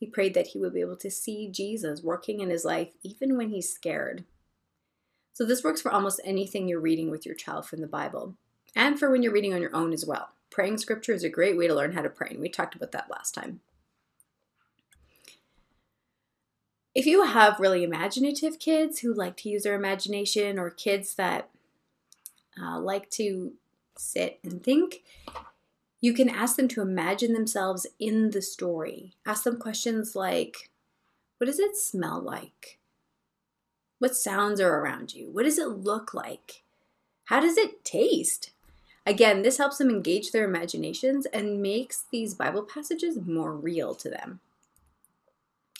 He 0.00 0.06
prayed 0.06 0.34
that 0.34 0.48
he 0.48 0.58
would 0.58 0.74
be 0.74 0.80
able 0.80 0.96
to 0.96 1.10
see 1.12 1.46
Jesus 1.46 2.02
working 2.02 2.40
in 2.40 2.50
his 2.50 2.64
life 2.64 2.94
even 3.04 3.36
when 3.36 3.50
he's 3.50 3.72
scared. 3.72 4.24
So, 5.32 5.44
this 5.44 5.64
works 5.64 5.80
for 5.80 5.90
almost 5.90 6.20
anything 6.24 6.68
you're 6.68 6.80
reading 6.80 7.10
with 7.10 7.24
your 7.24 7.34
child 7.34 7.66
from 7.66 7.80
the 7.80 7.86
Bible, 7.86 8.34
and 8.74 8.98
for 8.98 9.10
when 9.10 9.22
you're 9.22 9.32
reading 9.32 9.54
on 9.54 9.62
your 9.62 9.74
own 9.74 9.92
as 9.92 10.04
well. 10.06 10.30
Praying 10.50 10.78
scripture 10.78 11.12
is 11.12 11.24
a 11.24 11.30
great 11.30 11.56
way 11.56 11.66
to 11.66 11.74
learn 11.74 11.92
how 11.92 12.02
to 12.02 12.10
pray, 12.10 12.28
and 12.30 12.40
we 12.40 12.48
talked 12.48 12.74
about 12.74 12.92
that 12.92 13.10
last 13.10 13.34
time. 13.34 13.60
if 16.94 17.06
you 17.06 17.24
have 17.24 17.60
really 17.60 17.84
imaginative 17.84 18.58
kids 18.58 19.00
who 19.00 19.14
like 19.14 19.36
to 19.38 19.48
use 19.48 19.62
their 19.62 19.74
imagination 19.74 20.58
or 20.58 20.70
kids 20.70 21.14
that 21.14 21.48
uh, 22.60 22.78
like 22.78 23.08
to 23.10 23.52
sit 23.96 24.38
and 24.44 24.62
think, 24.62 25.02
you 26.00 26.12
can 26.12 26.28
ask 26.28 26.56
them 26.56 26.68
to 26.68 26.82
imagine 26.82 27.32
themselves 27.32 27.86
in 27.98 28.30
the 28.30 28.42
story. 28.42 29.12
Ask 29.24 29.44
them 29.44 29.58
questions 29.58 30.14
like 30.14 30.70
What 31.38 31.46
does 31.46 31.58
it 31.58 31.76
smell 31.76 32.20
like? 32.20 32.78
What 34.02 34.16
sounds 34.16 34.60
are 34.60 34.80
around 34.80 35.14
you? 35.14 35.30
What 35.30 35.44
does 35.44 35.58
it 35.58 35.68
look 35.68 36.12
like? 36.12 36.64
How 37.26 37.38
does 37.38 37.56
it 37.56 37.84
taste? 37.84 38.50
Again, 39.06 39.42
this 39.42 39.58
helps 39.58 39.78
them 39.78 39.90
engage 39.90 40.32
their 40.32 40.44
imaginations 40.44 41.24
and 41.26 41.62
makes 41.62 42.06
these 42.10 42.34
Bible 42.34 42.64
passages 42.64 43.16
more 43.24 43.54
real 43.54 43.94
to 43.94 44.10
them. 44.10 44.40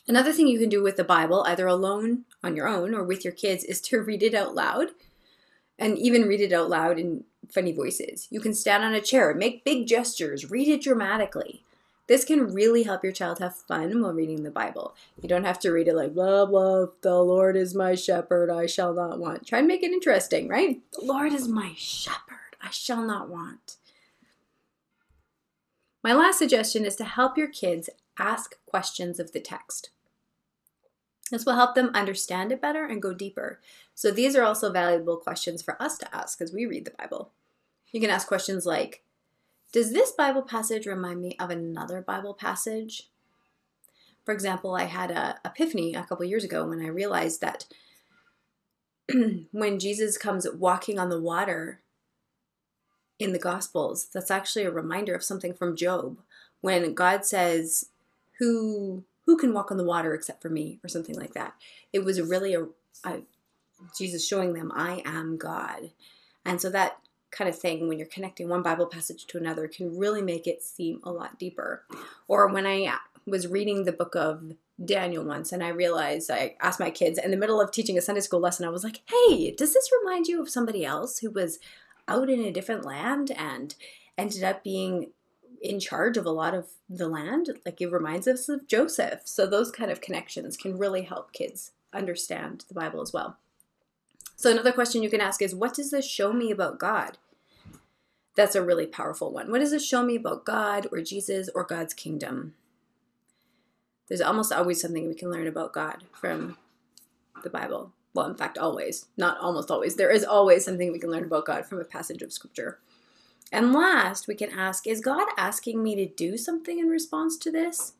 Another 0.06 0.32
thing 0.32 0.46
you 0.46 0.60
can 0.60 0.68
do 0.68 0.84
with 0.84 0.96
the 0.96 1.02
Bible, 1.02 1.42
either 1.48 1.66
alone 1.66 2.24
on 2.44 2.54
your 2.54 2.68
own 2.68 2.94
or 2.94 3.02
with 3.02 3.24
your 3.24 3.32
kids, 3.32 3.64
is 3.64 3.80
to 3.80 4.00
read 4.00 4.22
it 4.22 4.34
out 4.34 4.54
loud 4.54 4.90
and 5.76 5.98
even 5.98 6.28
read 6.28 6.40
it 6.40 6.52
out 6.52 6.70
loud 6.70 7.00
in 7.00 7.24
funny 7.50 7.72
voices. 7.72 8.28
You 8.30 8.38
can 8.38 8.54
stand 8.54 8.84
on 8.84 8.94
a 8.94 9.00
chair, 9.00 9.34
make 9.34 9.64
big 9.64 9.88
gestures, 9.88 10.48
read 10.48 10.68
it 10.68 10.82
dramatically. 10.82 11.64
This 12.12 12.26
can 12.26 12.52
really 12.52 12.82
help 12.82 13.02
your 13.02 13.12
child 13.14 13.38
have 13.38 13.56
fun 13.56 14.02
while 14.02 14.12
reading 14.12 14.42
the 14.42 14.50
Bible. 14.50 14.94
You 15.22 15.30
don't 15.30 15.46
have 15.46 15.58
to 15.60 15.72
read 15.72 15.88
it 15.88 15.96
like, 15.96 16.12
blah, 16.12 16.44
blah, 16.44 16.88
the 17.00 17.18
Lord 17.22 17.56
is 17.56 17.74
my 17.74 17.94
shepherd, 17.94 18.50
I 18.50 18.66
shall 18.66 18.92
not 18.92 19.18
want. 19.18 19.46
Try 19.46 19.60
and 19.60 19.66
make 19.66 19.82
it 19.82 19.92
interesting, 19.92 20.46
right? 20.46 20.78
The 20.92 21.06
Lord 21.06 21.32
is 21.32 21.48
my 21.48 21.72
shepherd, 21.74 22.54
I 22.60 22.68
shall 22.68 23.02
not 23.02 23.30
want. 23.30 23.76
My 26.04 26.12
last 26.12 26.36
suggestion 26.38 26.84
is 26.84 26.96
to 26.96 27.04
help 27.04 27.38
your 27.38 27.48
kids 27.48 27.88
ask 28.18 28.56
questions 28.66 29.18
of 29.18 29.32
the 29.32 29.40
text. 29.40 29.88
This 31.30 31.46
will 31.46 31.54
help 31.54 31.74
them 31.74 31.92
understand 31.94 32.52
it 32.52 32.60
better 32.60 32.84
and 32.84 33.00
go 33.00 33.14
deeper. 33.14 33.58
So, 33.94 34.10
these 34.10 34.36
are 34.36 34.44
also 34.44 34.70
valuable 34.70 35.16
questions 35.16 35.62
for 35.62 35.82
us 35.82 35.96
to 35.96 36.14
ask 36.14 36.42
as 36.42 36.52
we 36.52 36.66
read 36.66 36.84
the 36.84 36.90
Bible. 36.90 37.30
You 37.90 38.02
can 38.02 38.10
ask 38.10 38.28
questions 38.28 38.66
like 38.66 39.02
Does 39.72 39.92
this 39.92 40.12
Bible 40.12 40.42
passage 40.42 40.86
remind 40.86 41.20
me 41.20 41.36
of 41.40 41.50
another 41.50 42.00
Bible 42.00 42.34
passage? 42.34 43.08
For 44.24 44.32
example, 44.32 44.74
I 44.74 44.84
had 44.84 45.10
a 45.10 45.40
epiphany 45.44 45.94
a 45.94 46.04
couple 46.04 46.24
years 46.24 46.44
ago 46.44 46.66
when 46.66 46.80
I 46.80 46.88
realized 46.88 47.40
that 47.40 47.66
when 49.50 49.78
Jesus 49.78 50.16
comes 50.18 50.46
walking 50.54 50.98
on 50.98 51.08
the 51.08 51.20
water 51.20 51.80
in 53.18 53.32
the 53.32 53.38
Gospels, 53.38 54.08
that's 54.12 54.30
actually 54.30 54.64
a 54.64 54.70
reminder 54.70 55.14
of 55.14 55.24
something 55.24 55.54
from 55.54 55.74
Job. 55.74 56.18
When 56.60 56.94
God 56.94 57.24
says, 57.24 57.86
who 58.42 59.04
who 59.26 59.36
can 59.36 59.54
walk 59.54 59.70
on 59.70 59.76
the 59.76 59.84
water 59.84 60.14
except 60.14 60.42
for 60.42 60.48
me 60.48 60.80
or 60.82 60.88
something 60.88 61.14
like 61.14 61.32
that 61.34 61.54
it 61.92 62.04
was 62.04 62.20
really 62.20 62.54
a, 62.54 62.66
a 63.04 63.20
jesus 63.96 64.26
showing 64.26 64.52
them 64.52 64.72
i 64.74 65.00
am 65.04 65.36
god 65.36 65.90
and 66.44 66.60
so 66.60 66.68
that 66.68 66.98
kind 67.32 67.48
of 67.48 67.58
thing 67.58 67.88
when 67.88 67.98
you're 67.98 68.06
connecting 68.06 68.48
one 68.48 68.62
bible 68.62 68.86
passage 68.86 69.26
to 69.26 69.38
another 69.38 69.66
can 69.66 69.98
really 69.98 70.22
make 70.22 70.46
it 70.46 70.62
seem 70.62 71.00
a 71.02 71.10
lot 71.10 71.38
deeper 71.38 71.84
or 72.28 72.46
when 72.48 72.66
i 72.66 72.94
was 73.26 73.46
reading 73.46 73.84
the 73.84 73.92
book 73.92 74.14
of 74.16 74.52
Daniel 74.84 75.24
once 75.24 75.52
and 75.52 75.62
I 75.62 75.68
realized 75.68 76.28
I 76.28 76.56
asked 76.60 76.80
my 76.80 76.90
kids 76.90 77.16
in 77.16 77.30
the 77.30 77.36
middle 77.36 77.60
of 77.60 77.70
teaching 77.70 77.96
a 77.96 78.00
Sunday 78.00 78.20
school 78.20 78.40
lesson, 78.40 78.66
I 78.66 78.70
was 78.70 78.82
like, 78.82 79.00
hey, 79.06 79.52
does 79.52 79.74
this 79.74 79.88
remind 80.02 80.26
you 80.26 80.42
of 80.42 80.50
somebody 80.50 80.84
else 80.84 81.20
who 81.20 81.30
was 81.30 81.60
out 82.08 82.28
in 82.28 82.40
a 82.40 82.50
different 82.50 82.84
land 82.84 83.30
and 83.30 83.76
ended 84.18 84.42
up 84.42 84.64
being 84.64 85.10
in 85.60 85.78
charge 85.78 86.16
of 86.16 86.26
a 86.26 86.30
lot 86.30 86.54
of 86.54 86.68
the 86.88 87.08
land. 87.08 87.50
Like 87.64 87.80
it 87.80 87.92
reminds 87.92 88.26
us 88.26 88.48
of 88.48 88.66
Joseph. 88.66 89.20
So 89.24 89.46
those 89.46 89.70
kind 89.70 89.90
of 89.90 90.00
connections 90.00 90.56
can 90.56 90.76
really 90.76 91.02
help 91.02 91.32
kids 91.32 91.72
understand 91.92 92.64
the 92.68 92.74
Bible 92.74 93.00
as 93.00 93.12
well. 93.12 93.38
So, 94.42 94.50
another 94.50 94.72
question 94.72 95.04
you 95.04 95.08
can 95.08 95.20
ask 95.20 95.40
is 95.40 95.54
What 95.54 95.72
does 95.72 95.92
this 95.92 96.04
show 96.04 96.32
me 96.32 96.50
about 96.50 96.80
God? 96.80 97.16
That's 98.34 98.56
a 98.56 98.64
really 98.64 98.88
powerful 98.88 99.32
one. 99.32 99.52
What 99.52 99.60
does 99.60 99.70
this 99.70 99.86
show 99.86 100.04
me 100.04 100.16
about 100.16 100.44
God 100.44 100.88
or 100.90 101.00
Jesus 101.00 101.48
or 101.54 101.62
God's 101.62 101.94
kingdom? 101.94 102.54
There's 104.08 104.20
almost 104.20 104.52
always 104.52 104.80
something 104.80 105.06
we 105.06 105.14
can 105.14 105.30
learn 105.30 105.46
about 105.46 105.72
God 105.72 106.02
from 106.12 106.56
the 107.44 107.50
Bible. 107.50 107.92
Well, 108.14 108.26
in 108.26 108.34
fact, 108.34 108.58
always. 108.58 109.06
Not 109.16 109.38
almost 109.38 109.70
always. 109.70 109.94
There 109.94 110.10
is 110.10 110.24
always 110.24 110.64
something 110.64 110.90
we 110.90 110.98
can 110.98 111.12
learn 111.12 111.22
about 111.22 111.46
God 111.46 111.64
from 111.64 111.80
a 111.80 111.84
passage 111.84 112.20
of 112.20 112.32
Scripture. 112.32 112.80
And 113.52 113.72
last, 113.72 114.26
we 114.26 114.34
can 114.34 114.50
ask 114.50 114.88
Is 114.88 115.00
God 115.00 115.28
asking 115.36 115.84
me 115.84 115.94
to 115.94 116.06
do 116.08 116.36
something 116.36 116.80
in 116.80 116.88
response 116.88 117.36
to 117.36 117.52
this? 117.52 117.92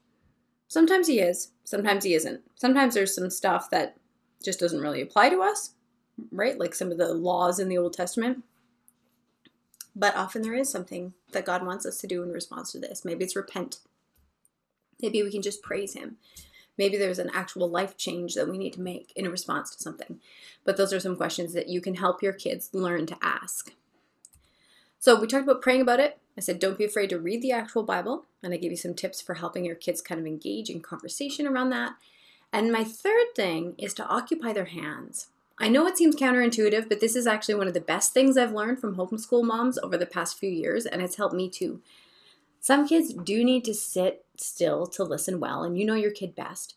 Sometimes 0.66 1.06
He 1.06 1.20
is, 1.20 1.52
sometimes 1.62 2.02
He 2.02 2.14
isn't. 2.14 2.40
Sometimes 2.56 2.94
there's 2.94 3.14
some 3.14 3.30
stuff 3.30 3.70
that 3.70 3.96
just 4.42 4.58
doesn't 4.58 4.80
really 4.80 5.02
apply 5.02 5.28
to 5.28 5.40
us, 5.40 5.74
right? 6.30 6.58
Like 6.58 6.74
some 6.74 6.92
of 6.92 6.98
the 6.98 7.12
laws 7.12 7.58
in 7.58 7.68
the 7.68 7.78
Old 7.78 7.94
Testament. 7.94 8.44
But 9.94 10.16
often 10.16 10.42
there 10.42 10.54
is 10.54 10.70
something 10.70 11.12
that 11.32 11.44
God 11.44 11.64
wants 11.64 11.84
us 11.84 11.98
to 11.98 12.06
do 12.06 12.22
in 12.22 12.30
response 12.30 12.72
to 12.72 12.78
this. 12.78 13.04
Maybe 13.04 13.24
it's 13.24 13.36
repent. 13.36 13.78
Maybe 15.00 15.22
we 15.22 15.30
can 15.30 15.42
just 15.42 15.62
praise 15.62 15.94
Him. 15.94 16.16
Maybe 16.78 16.96
there's 16.96 17.18
an 17.18 17.30
actual 17.34 17.68
life 17.68 17.96
change 17.96 18.34
that 18.34 18.48
we 18.48 18.56
need 18.56 18.72
to 18.74 18.80
make 18.80 19.12
in 19.14 19.30
response 19.30 19.74
to 19.74 19.82
something. 19.82 20.20
But 20.64 20.76
those 20.76 20.92
are 20.92 21.00
some 21.00 21.16
questions 21.16 21.52
that 21.52 21.68
you 21.68 21.80
can 21.80 21.96
help 21.96 22.22
your 22.22 22.32
kids 22.32 22.70
learn 22.72 23.06
to 23.06 23.18
ask. 23.20 23.72
So 24.98 25.20
we 25.20 25.26
talked 25.26 25.44
about 25.44 25.62
praying 25.62 25.82
about 25.82 26.00
it. 26.00 26.18
I 26.38 26.40
said, 26.40 26.58
don't 26.58 26.78
be 26.78 26.84
afraid 26.84 27.10
to 27.10 27.18
read 27.18 27.42
the 27.42 27.52
actual 27.52 27.82
Bible. 27.82 28.24
And 28.42 28.54
I 28.54 28.56
gave 28.56 28.70
you 28.70 28.76
some 28.76 28.94
tips 28.94 29.20
for 29.20 29.34
helping 29.34 29.64
your 29.64 29.74
kids 29.74 30.00
kind 30.00 30.20
of 30.20 30.26
engage 30.26 30.70
in 30.70 30.80
conversation 30.80 31.46
around 31.46 31.70
that. 31.70 31.94
And 32.52 32.72
my 32.72 32.84
third 32.84 33.34
thing 33.34 33.74
is 33.78 33.94
to 33.94 34.06
occupy 34.06 34.52
their 34.52 34.66
hands. 34.66 35.28
I 35.62 35.68
know 35.68 35.86
it 35.86 35.96
seems 35.96 36.16
counterintuitive, 36.16 36.88
but 36.88 36.98
this 36.98 37.14
is 37.14 37.28
actually 37.28 37.54
one 37.54 37.68
of 37.68 37.74
the 37.74 37.80
best 37.80 38.12
things 38.12 38.36
I've 38.36 38.52
learned 38.52 38.80
from 38.80 38.96
homeschool 38.96 39.44
moms 39.44 39.78
over 39.78 39.96
the 39.96 40.06
past 40.06 40.36
few 40.36 40.50
years, 40.50 40.86
and 40.86 41.00
it's 41.00 41.14
helped 41.14 41.36
me 41.36 41.48
too. 41.48 41.80
Some 42.58 42.88
kids 42.88 43.14
do 43.14 43.44
need 43.44 43.64
to 43.66 43.72
sit 43.72 44.24
still 44.36 44.88
to 44.88 45.04
listen 45.04 45.38
well, 45.38 45.62
and 45.62 45.78
you 45.78 45.86
know 45.86 45.94
your 45.94 46.10
kid 46.10 46.34
best. 46.34 46.74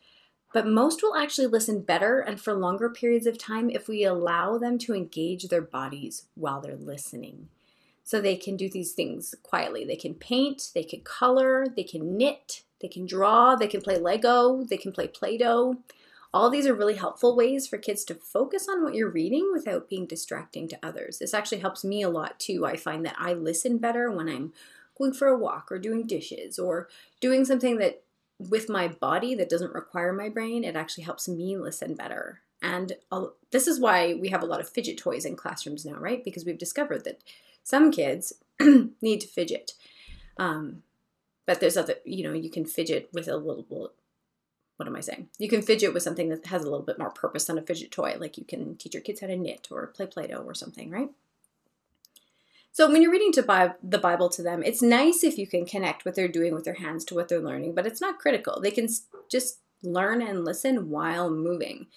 But 0.53 0.67
most 0.67 1.01
will 1.01 1.15
actually 1.15 1.47
listen 1.47 1.81
better 1.81 2.19
and 2.19 2.39
for 2.39 2.53
longer 2.53 2.87
periods 2.87 3.25
of 3.25 3.39
time 3.39 3.71
if 3.71 3.87
we 3.87 4.03
allow 4.03 4.59
them 4.59 4.77
to 4.79 4.93
engage 4.93 5.47
their 5.47 5.63
bodies 5.63 6.27
while 6.35 6.61
they're 6.61 6.75
listening. 6.75 7.49
So 8.03 8.21
they 8.21 8.35
can 8.35 8.55
do 8.55 8.69
these 8.69 8.93
things 8.93 9.33
quietly. 9.41 9.83
They 9.83 9.95
can 9.95 10.13
paint, 10.13 10.69
they 10.75 10.83
can 10.83 11.01
color, 11.01 11.65
they 11.75 11.83
can 11.83 12.17
knit, 12.17 12.61
they 12.81 12.87
can 12.87 13.07
draw, 13.07 13.55
they 13.55 13.67
can 13.67 13.81
play 13.81 13.97
Lego, 13.97 14.63
they 14.63 14.77
can 14.77 14.91
play 14.91 15.07
Play 15.07 15.39
Doh. 15.39 15.77
All 16.33 16.49
these 16.49 16.67
are 16.67 16.73
really 16.73 16.95
helpful 16.95 17.35
ways 17.35 17.67
for 17.67 17.77
kids 17.77 18.03
to 18.05 18.15
focus 18.15 18.67
on 18.69 18.83
what 18.83 18.93
you're 18.93 19.09
reading 19.09 19.51
without 19.53 19.89
being 19.89 20.05
distracting 20.05 20.67
to 20.67 20.79
others. 20.83 21.19
This 21.19 21.33
actually 21.33 21.59
helps 21.59 21.83
me 21.83 22.01
a 22.01 22.09
lot 22.09 22.39
too. 22.39 22.65
I 22.65 22.75
find 22.75 23.05
that 23.05 23.15
I 23.17 23.33
listen 23.33 23.77
better 23.77 24.11
when 24.11 24.27
I'm 24.27 24.53
going 24.97 25.13
for 25.13 25.27
a 25.27 25.37
walk 25.37 25.71
or 25.71 25.79
doing 25.79 26.05
dishes 26.05 26.59
or 26.59 26.89
doing 27.21 27.45
something 27.45 27.77
that 27.77 28.03
with 28.39 28.69
my 28.69 28.87
body 28.87 29.35
that 29.35 29.49
doesn't 29.49 29.73
require 29.73 30.13
my 30.13 30.29
brain. 30.29 30.63
It 30.63 30.75
actually 30.75 31.05
helps 31.05 31.27
me 31.27 31.57
listen 31.57 31.95
better. 31.95 32.41
And 32.61 32.93
I'll, 33.11 33.35
this 33.51 33.67
is 33.67 33.79
why 33.79 34.15
we 34.15 34.29
have 34.29 34.43
a 34.43 34.47
lot 34.47 34.59
of 34.59 34.69
fidget 34.69 34.97
toys 34.97 35.25
in 35.25 35.35
classrooms 35.35 35.85
now, 35.85 35.97
right? 35.97 36.23
Because 36.23 36.45
we've 36.45 36.57
discovered 36.57 37.03
that 37.05 37.21
some 37.63 37.91
kids 37.91 38.33
need 38.59 39.21
to 39.21 39.27
fidget. 39.27 39.73
Um, 40.37 40.83
but 41.45 41.59
there's 41.59 41.77
other, 41.77 41.95
you 42.05 42.23
know, 42.23 42.33
you 42.33 42.49
can 42.49 42.65
fidget 42.65 43.09
with 43.13 43.27
a 43.27 43.37
little, 43.37 43.91
what 44.77 44.87
am 44.87 44.95
I 44.95 45.01
saying? 45.01 45.29
You 45.39 45.47
can 45.47 45.61
fidget 45.61 45.93
with 45.93 46.03
something 46.03 46.29
that 46.29 46.47
has 46.47 46.61
a 46.61 46.69
little 46.69 46.85
bit 46.85 46.99
more 46.99 47.09
purpose 47.09 47.45
than 47.45 47.57
a 47.57 47.61
fidget 47.61 47.91
toy. 47.91 48.17
Like 48.19 48.37
you 48.37 48.43
can 48.43 48.75
teach 48.75 48.93
your 48.93 49.01
kids 49.03 49.21
how 49.21 49.27
to 49.27 49.35
knit 49.35 49.67
or 49.71 49.87
play 49.87 50.05
Play 50.05 50.27
Doh 50.27 50.41
or 50.41 50.53
something, 50.53 50.89
right? 50.89 51.09
So 52.71 52.91
when 52.91 53.01
you're 53.01 53.11
reading 53.11 53.31
to 53.33 53.43
Bi- 53.43 53.75
the 53.81 53.97
Bible 53.97 54.27
to 54.29 54.43
them, 54.43 54.61
it's 54.61 54.81
nice 54.81 55.23
if 55.23 55.37
you 55.37 55.47
can 55.47 55.65
connect 55.65 56.03
what 56.03 56.13
they're 56.13 56.27
doing 56.27 56.53
with 56.53 56.65
their 56.65 56.73
hands 56.73 57.05
to 57.05 57.15
what 57.15 57.29
they're 57.29 57.39
learning, 57.39 57.73
but 57.73 57.87
it's 57.87 58.01
not 58.01 58.19
critical. 58.19 58.59
They 58.59 58.71
can 58.71 58.89
just 59.31 59.59
learn 59.81 60.21
and 60.21 60.43
listen 60.43 60.89
while 60.89 61.31
moving. 61.31 61.87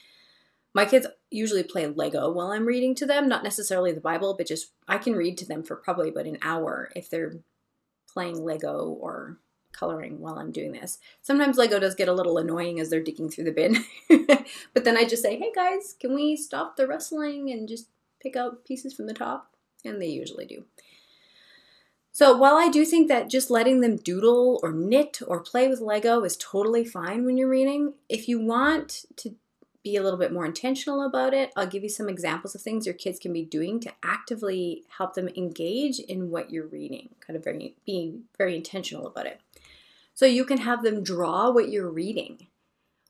My 0.74 0.84
kids 0.84 1.08
usually 1.30 1.64
play 1.64 1.88
Lego 1.88 2.30
while 2.30 2.52
I'm 2.52 2.64
reading 2.64 2.94
to 2.96 3.06
them, 3.06 3.28
not 3.28 3.42
necessarily 3.42 3.90
the 3.90 4.00
Bible, 4.00 4.34
but 4.36 4.46
just 4.46 4.70
I 4.86 4.98
can 4.98 5.14
read 5.14 5.36
to 5.38 5.46
them 5.46 5.64
for 5.64 5.74
probably 5.74 6.10
about 6.10 6.26
an 6.26 6.38
hour 6.42 6.90
if 6.94 7.10
they're 7.10 7.40
playing 8.08 8.44
Lego 8.44 8.96
or 9.00 9.38
coloring 9.72 10.20
while 10.20 10.38
I'm 10.38 10.52
doing 10.52 10.72
this. 10.72 10.98
Sometimes 11.22 11.56
Lego 11.56 11.78
does 11.78 11.94
get 11.94 12.08
a 12.08 12.12
little 12.12 12.38
annoying 12.38 12.80
as 12.80 12.90
they're 12.90 13.02
digging 13.02 13.30
through 13.30 13.44
the 13.44 13.52
bin. 13.52 13.84
but 14.74 14.84
then 14.84 14.96
I 14.96 15.04
just 15.04 15.22
say, 15.22 15.38
hey 15.38 15.52
guys, 15.54 15.94
can 15.98 16.14
we 16.14 16.36
stop 16.36 16.76
the 16.76 16.86
rustling 16.86 17.50
and 17.50 17.68
just 17.68 17.88
pick 18.20 18.36
out 18.36 18.64
pieces 18.64 18.94
from 18.94 19.06
the 19.06 19.14
top? 19.14 19.54
And 19.84 20.02
they 20.02 20.06
usually 20.06 20.46
do. 20.46 20.64
So 22.10 22.36
while 22.36 22.56
I 22.56 22.68
do 22.68 22.84
think 22.84 23.06
that 23.08 23.30
just 23.30 23.50
letting 23.50 23.80
them 23.80 23.96
doodle 23.96 24.58
or 24.62 24.72
knit 24.72 25.20
or 25.24 25.40
play 25.40 25.68
with 25.68 25.80
Lego 25.80 26.24
is 26.24 26.36
totally 26.36 26.84
fine 26.84 27.24
when 27.24 27.36
you're 27.36 27.48
reading, 27.48 27.94
if 28.08 28.26
you 28.26 28.40
want 28.40 29.04
to 29.18 29.36
be 29.82 29.96
a 29.96 30.02
little 30.02 30.18
bit 30.18 30.32
more 30.32 30.44
intentional 30.44 31.06
about 31.06 31.32
it, 31.34 31.52
I'll 31.56 31.66
give 31.66 31.82
you 31.82 31.88
some 31.88 32.08
examples 32.08 32.54
of 32.54 32.60
things 32.60 32.86
your 32.86 32.94
kids 32.94 33.18
can 33.18 33.32
be 33.32 33.44
doing 33.44 33.80
to 33.80 33.92
actively 34.02 34.84
help 34.96 35.14
them 35.14 35.28
engage 35.36 35.98
in 36.00 36.30
what 36.30 36.50
you're 36.50 36.66
reading, 36.66 37.10
kind 37.24 37.36
of 37.36 37.44
very, 37.44 37.76
being 37.86 38.24
very 38.36 38.56
intentional 38.56 39.06
about 39.06 39.26
it. 39.26 39.40
So 40.14 40.26
you 40.26 40.44
can 40.44 40.58
have 40.58 40.82
them 40.82 41.04
draw 41.04 41.50
what 41.50 41.70
you're 41.70 41.90
reading. 41.90 42.48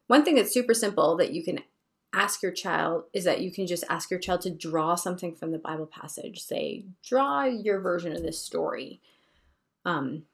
One 0.09 0.25
thing 0.25 0.35
that's 0.35 0.53
super 0.53 0.75
simple 0.75 1.17
that 1.17 1.33
you 1.33 1.43
can 1.43 1.61
ask 2.13 2.43
your 2.43 2.53
child 2.53 3.05
is 3.13 3.25
that 3.25 3.41
you 3.41 3.51
can 3.51 3.67
just 3.67 3.85
ask 3.89 4.11
your 4.11 4.21
child 4.21 4.43
to 4.43 4.51
draw 4.51 4.95
something 4.95 5.35
from 5.35 5.53
the 5.53 5.59
Bible 5.59 5.87
passage. 5.87 6.43
Say, 6.43 6.85
draw 7.03 7.45
your 7.45 7.81
version 7.81 8.13
of 8.13 8.23
this 8.23 8.39
story. 8.39 9.01
Um, 9.85 10.25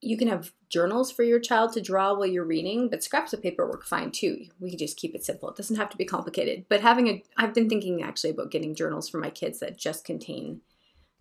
you 0.00 0.16
can 0.16 0.28
have 0.28 0.52
journals 0.68 1.10
for 1.10 1.22
your 1.22 1.40
child 1.40 1.72
to 1.72 1.80
draw 1.80 2.14
while 2.14 2.26
you're 2.26 2.44
reading, 2.44 2.88
but 2.88 3.02
scraps 3.02 3.32
of 3.32 3.42
paper 3.42 3.66
work 3.66 3.84
fine 3.84 4.10
too. 4.10 4.46
We 4.60 4.70
can 4.70 4.78
just 4.78 4.96
keep 4.96 5.14
it 5.14 5.24
simple. 5.24 5.48
It 5.50 5.56
doesn't 5.56 5.76
have 5.76 5.90
to 5.90 5.96
be 5.96 6.04
complicated. 6.04 6.66
But 6.68 6.82
having 6.82 7.08
a, 7.08 7.24
I've 7.36 7.54
been 7.54 7.68
thinking 7.68 8.02
actually 8.02 8.30
about 8.30 8.50
getting 8.50 8.74
journals 8.74 9.08
for 9.08 9.18
my 9.18 9.30
kids 9.30 9.58
that 9.58 9.76
just 9.76 10.04
contain 10.04 10.60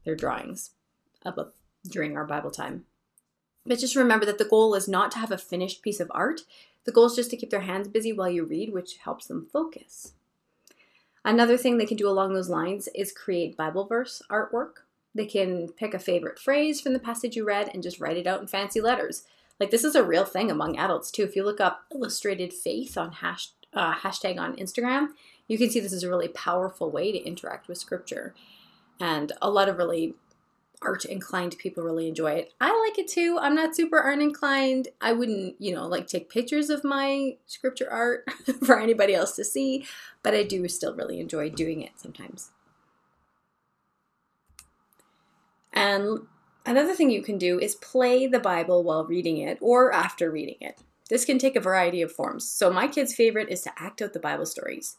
their 0.06 0.16
drawings 0.16 0.72
about 1.24 1.54
during 1.90 2.16
our 2.16 2.26
Bible 2.26 2.52
time. 2.52 2.86
But 3.66 3.80
just 3.80 3.96
remember 3.96 4.26
that 4.26 4.38
the 4.38 4.46
goal 4.46 4.76
is 4.76 4.88
not 4.88 5.12
to 5.12 5.18
have 5.18 5.32
a 5.32 5.38
finished 5.38 5.82
piece 5.82 6.00
of 6.00 6.12
art. 6.14 6.42
The 6.86 6.92
goal 6.92 7.06
is 7.06 7.16
just 7.16 7.32
to 7.32 7.38
keep 7.38 7.50
their 7.50 7.62
hands 7.62 7.88
busy 7.88 8.14
while 8.14 8.30
you 8.30 8.46
read, 8.46 8.72
which 8.72 8.98
helps 8.98 9.26
them 9.26 9.48
focus. 9.52 10.14
Another 11.26 11.58
thing 11.58 11.78
they 11.78 11.86
can 11.86 11.98
do 11.98 12.08
along 12.08 12.34
those 12.34 12.50
lines 12.50 12.88
is 12.96 13.12
create 13.12 13.58
Bible 13.58 13.86
verse 13.86 14.22
artwork. 14.30 14.84
They 15.16 15.26
can 15.26 15.70
pick 15.70 15.94
a 15.94 16.00
favorite 16.00 16.40
phrase 16.40 16.80
from 16.80 16.94
the 16.94 17.00
passage 17.00 17.36
you 17.36 17.46
read 17.46 17.70
and 17.74 17.82
just 17.82 18.00
write 18.00 18.18
it 18.18 18.28
out 18.28 18.42
in 18.42 18.48
fancy 18.48 18.82
letters. 18.82 19.24
Like 19.60 19.72
this 19.72 19.84
is 19.84 19.96
a 19.96 20.04
real 20.04 20.26
thing 20.26 20.52
among 20.52 20.78
adults 20.78 21.10
too. 21.10 21.24
If 21.24 21.36
you 21.36 21.44
look 21.44 21.60
up 21.60 21.86
illustrated 21.94 22.54
faith 22.54 22.98
on 22.98 23.12
hash, 23.14 23.50
uh, 23.74 23.96
hashtag 23.96 24.40
on 24.40 24.56
Instagram, 24.56 25.10
you 25.48 25.58
can 25.58 25.70
see 25.70 25.80
this 25.80 25.94
is 25.94 26.04
a 26.04 26.10
really 26.10 26.28
powerful 26.28 26.92
way 26.92 27.12
to 27.12 27.18
interact 27.18 27.68
with 27.68 27.78
scripture. 27.78 28.36
And 29.00 29.32
a 29.42 29.50
lot 29.50 29.70
of 29.70 29.78
really 29.78 30.16
art 30.82 31.06
inclined 31.06 31.58
people 31.58 31.84
really 31.84 32.08
enjoy 32.08 32.34
it. 32.34 32.54
I 32.62 32.88
like 32.88 33.00
it 33.00 33.08
too. 33.08 33.38
I'm 33.42 33.56
not 33.56 33.76
super 33.76 34.00
art 34.00 34.20
inclined. 34.20 34.90
I 35.02 35.14
wouldn't, 35.14 35.56
you 35.60 35.74
know, 35.74 35.88
like 35.88 36.08
take 36.08 36.30
pictures 36.30 36.70
of 36.70 36.84
my 36.84 37.38
scripture 37.48 37.90
art 37.92 38.26
for 38.64 38.80
anybody 38.80 39.16
else 39.16 39.36
to 39.38 39.44
see, 39.44 39.86
but 40.22 40.34
I 40.34 40.44
do 40.44 40.68
still 40.68 40.96
really 40.96 41.20
enjoy 41.20 41.50
doing 41.50 41.82
it 41.82 41.94
sometimes. 41.96 42.52
And 45.74 46.20
another 46.66 46.94
thing 46.94 47.10
you 47.10 47.22
can 47.22 47.38
do 47.38 47.60
is 47.60 47.76
play 47.76 48.28
the 48.28 48.40
Bible 48.40 48.84
while 48.84 49.06
reading 49.06 49.38
it 49.38 49.58
or 49.62 49.94
after 49.94 50.32
reading 50.32 50.58
it. 50.62 50.80
This 51.10 51.26
can 51.26 51.40
take 51.40 51.56
a 51.56 51.62
variety 51.62 52.02
of 52.02 52.12
forms. 52.12 52.48
So 52.48 52.72
my 52.72 52.88
kid's 52.88 53.16
favorite 53.16 53.50
is 53.50 53.62
to 53.62 53.72
act 53.78 54.02
out 54.02 54.14
the 54.14 54.20
Bible 54.20 54.46
stories. 54.46 54.98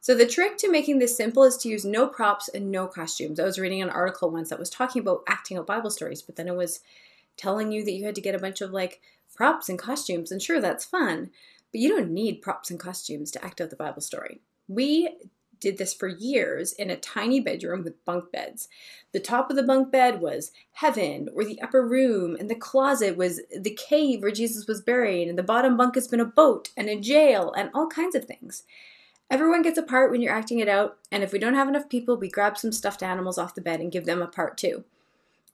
So 0.00 0.14
the 0.14 0.26
trick 0.26 0.56
to 0.58 0.70
making 0.70 0.98
this 0.98 1.16
simple 1.16 1.44
is 1.44 1.56
to 1.58 1.68
use 1.68 1.84
no 1.84 2.06
props 2.06 2.48
and 2.48 2.70
no 2.70 2.86
costumes. 2.86 3.38
I 3.38 3.44
was 3.44 3.58
reading 3.58 3.82
an 3.82 3.90
article 3.90 4.30
once 4.30 4.48
that 4.48 4.58
was 4.58 4.70
talking 4.70 5.00
about 5.00 5.22
acting 5.26 5.58
out 5.58 5.66
Bible 5.66 5.90
stories, 5.90 6.22
but 6.22 6.36
then 6.36 6.48
it 6.48 6.56
was 6.56 6.80
telling 7.36 7.70
you 7.70 7.84
that 7.84 7.92
you 7.92 8.06
had 8.06 8.14
to 8.14 8.20
get 8.20 8.34
a 8.34 8.38
bunch 8.38 8.60
of 8.60 8.70
like 8.70 9.00
props 9.34 9.68
and 9.68 9.78
costumes, 9.78 10.32
and 10.32 10.42
sure, 10.42 10.60
that's 10.60 10.84
fun, 10.84 11.30
but 11.72 11.80
you 11.80 11.88
don't 11.88 12.10
need 12.10 12.42
props 12.42 12.70
and 12.70 12.80
costumes 12.80 13.30
to 13.30 13.44
act 13.44 13.60
out 13.60 13.70
the 13.70 13.76
Bible 13.76 14.00
story. 14.02 14.40
We 14.68 15.16
did 15.60 15.78
this 15.78 15.94
for 15.94 16.08
years 16.08 16.72
in 16.72 16.90
a 16.90 16.96
tiny 16.96 17.40
bedroom 17.40 17.84
with 17.84 18.04
bunk 18.04 18.32
beds. 18.32 18.68
The 19.12 19.20
top 19.20 19.50
of 19.50 19.56
the 19.56 19.62
bunk 19.62 19.92
bed 19.92 20.20
was 20.20 20.52
heaven 20.72 21.28
or 21.34 21.44
the 21.44 21.60
upper 21.60 21.86
room, 21.86 22.36
and 22.38 22.48
the 22.48 22.54
closet 22.54 23.16
was 23.16 23.40
the 23.56 23.74
cave 23.74 24.22
where 24.22 24.30
Jesus 24.30 24.66
was 24.66 24.80
buried, 24.80 25.28
and 25.28 25.38
the 25.38 25.42
bottom 25.42 25.76
bunk 25.76 25.94
has 25.94 26.08
been 26.08 26.20
a 26.20 26.24
boat 26.24 26.70
and 26.76 26.88
a 26.88 26.98
jail 26.98 27.52
and 27.56 27.70
all 27.74 27.86
kinds 27.86 28.14
of 28.14 28.24
things. 28.24 28.64
Everyone 29.30 29.62
gets 29.62 29.78
a 29.78 29.82
part 29.82 30.10
when 30.10 30.20
you're 30.20 30.32
acting 30.32 30.58
it 30.58 30.68
out, 30.68 30.98
and 31.12 31.22
if 31.22 31.32
we 31.32 31.38
don't 31.38 31.54
have 31.54 31.68
enough 31.68 31.88
people, 31.88 32.16
we 32.16 32.28
grab 32.28 32.58
some 32.58 32.72
stuffed 32.72 33.02
animals 33.02 33.38
off 33.38 33.54
the 33.54 33.60
bed 33.60 33.80
and 33.80 33.92
give 33.92 34.04
them 34.04 34.20
a 34.20 34.26
part 34.26 34.58
too. 34.58 34.84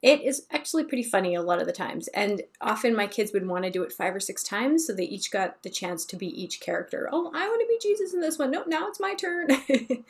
It 0.02 0.22
is 0.22 0.46
actually 0.50 0.84
pretty 0.84 1.02
funny 1.02 1.34
a 1.34 1.42
lot 1.42 1.60
of 1.60 1.66
the 1.66 1.72
times, 1.72 2.08
and 2.08 2.42
often 2.60 2.94
my 2.94 3.06
kids 3.06 3.32
would 3.32 3.46
want 3.46 3.64
to 3.64 3.70
do 3.70 3.82
it 3.82 3.92
five 3.92 4.14
or 4.14 4.20
six 4.20 4.42
times 4.42 4.86
so 4.86 4.92
they 4.92 5.04
each 5.04 5.30
got 5.30 5.62
the 5.62 5.70
chance 5.70 6.04
to 6.06 6.16
be 6.16 6.26
each 6.26 6.60
character. 6.60 7.08
Oh, 7.10 7.30
I 7.34 7.48
want 7.48 7.60
to 7.60 7.66
be 7.66 7.78
Jesus 7.80 8.14
in 8.14 8.20
this 8.20 8.38
one. 8.38 8.50
No, 8.50 8.64
now 8.66 8.88
it's 8.88 9.00
my 9.00 9.14
turn. 9.14 9.48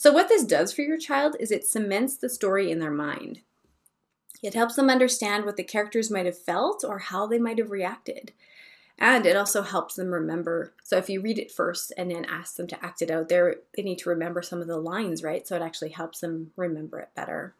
So, 0.00 0.12
what 0.12 0.28
this 0.28 0.44
does 0.44 0.72
for 0.72 0.80
your 0.80 0.96
child 0.96 1.36
is 1.38 1.50
it 1.50 1.66
cements 1.66 2.16
the 2.16 2.30
story 2.30 2.70
in 2.70 2.78
their 2.78 2.90
mind. 2.90 3.42
It 4.42 4.54
helps 4.54 4.74
them 4.74 4.88
understand 4.88 5.44
what 5.44 5.58
the 5.58 5.62
characters 5.62 6.10
might 6.10 6.24
have 6.24 6.38
felt 6.38 6.82
or 6.84 7.00
how 7.00 7.26
they 7.26 7.38
might 7.38 7.58
have 7.58 7.70
reacted. 7.70 8.32
And 8.98 9.26
it 9.26 9.36
also 9.36 9.60
helps 9.60 9.96
them 9.96 10.08
remember. 10.08 10.72
So 10.82 10.96
if 10.96 11.10
you 11.10 11.20
read 11.20 11.38
it 11.38 11.52
first 11.52 11.92
and 11.98 12.10
then 12.10 12.24
ask 12.24 12.56
them 12.56 12.66
to 12.68 12.82
act 12.82 13.02
it 13.02 13.10
out, 13.10 13.28
they 13.28 13.56
they 13.76 13.82
need 13.82 13.98
to 13.98 14.08
remember 14.08 14.40
some 14.40 14.62
of 14.62 14.68
the 14.68 14.78
lines, 14.78 15.22
right? 15.22 15.46
So 15.46 15.54
it 15.54 15.60
actually 15.60 15.90
helps 15.90 16.20
them 16.20 16.52
remember 16.56 16.98
it 17.00 17.10
better. 17.14 17.54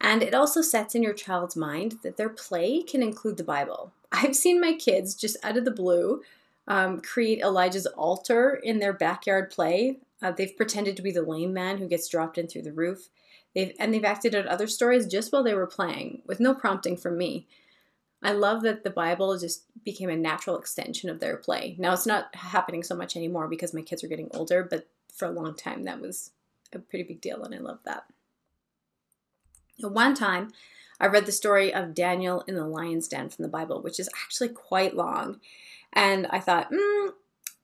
And 0.00 0.22
it 0.22 0.34
also 0.34 0.62
sets 0.62 0.94
in 0.94 1.02
your 1.02 1.12
child's 1.12 1.56
mind 1.56 1.98
that 2.02 2.16
their 2.16 2.28
play 2.28 2.82
can 2.82 3.02
include 3.02 3.36
the 3.36 3.44
Bible. 3.44 3.92
I've 4.12 4.36
seen 4.36 4.60
my 4.60 4.72
kids 4.72 5.14
just 5.14 5.36
out 5.42 5.56
of 5.56 5.64
the 5.64 5.70
blue 5.70 6.22
um, 6.68 7.00
create 7.00 7.40
Elijah's 7.40 7.86
altar 7.86 8.60
in 8.62 8.78
their 8.78 8.92
backyard 8.92 9.50
play. 9.50 9.98
Uh, 10.22 10.30
they've 10.30 10.56
pretended 10.56 10.96
to 10.96 11.02
be 11.02 11.10
the 11.10 11.22
lame 11.22 11.52
man 11.52 11.78
who 11.78 11.88
gets 11.88 12.08
dropped 12.08 12.38
in 12.38 12.46
through 12.46 12.62
the 12.62 12.72
roof. 12.72 13.08
They've 13.54 13.72
and 13.78 13.92
they've 13.92 14.04
acted 14.04 14.34
out 14.34 14.46
other 14.46 14.66
stories 14.66 15.06
just 15.06 15.32
while 15.32 15.42
they 15.42 15.54
were 15.54 15.66
playing, 15.66 16.22
with 16.26 16.38
no 16.38 16.54
prompting 16.54 16.96
from 16.96 17.16
me. 17.16 17.46
I 18.22 18.32
love 18.32 18.62
that 18.62 18.84
the 18.84 18.90
Bible 18.90 19.38
just 19.38 19.64
became 19.84 20.10
a 20.10 20.16
natural 20.16 20.58
extension 20.58 21.08
of 21.08 21.20
their 21.20 21.36
play. 21.36 21.76
Now 21.78 21.94
it's 21.94 22.06
not 22.06 22.34
happening 22.34 22.82
so 22.82 22.94
much 22.94 23.16
anymore 23.16 23.48
because 23.48 23.72
my 23.72 23.80
kids 23.80 24.04
are 24.04 24.08
getting 24.08 24.28
older, 24.34 24.62
but 24.62 24.86
for 25.14 25.26
a 25.26 25.30
long 25.32 25.54
time 25.54 25.84
that 25.84 26.00
was 26.00 26.32
a 26.72 26.78
pretty 26.78 27.04
big 27.04 27.20
deal, 27.22 27.42
and 27.44 27.54
I 27.54 27.58
love 27.58 27.78
that. 27.84 28.04
One 29.80 30.14
time, 30.14 30.52
I 31.00 31.06
read 31.06 31.26
the 31.26 31.32
story 31.32 31.72
of 31.72 31.94
Daniel 31.94 32.42
in 32.42 32.56
the 32.56 32.66
lion's 32.66 33.08
den 33.08 33.28
from 33.28 33.44
the 33.44 33.48
Bible, 33.48 33.80
which 33.80 34.00
is 34.00 34.08
actually 34.22 34.48
quite 34.48 34.96
long. 34.96 35.40
And 35.92 36.26
I 36.30 36.40
thought, 36.40 36.68
hmm, 36.72 37.10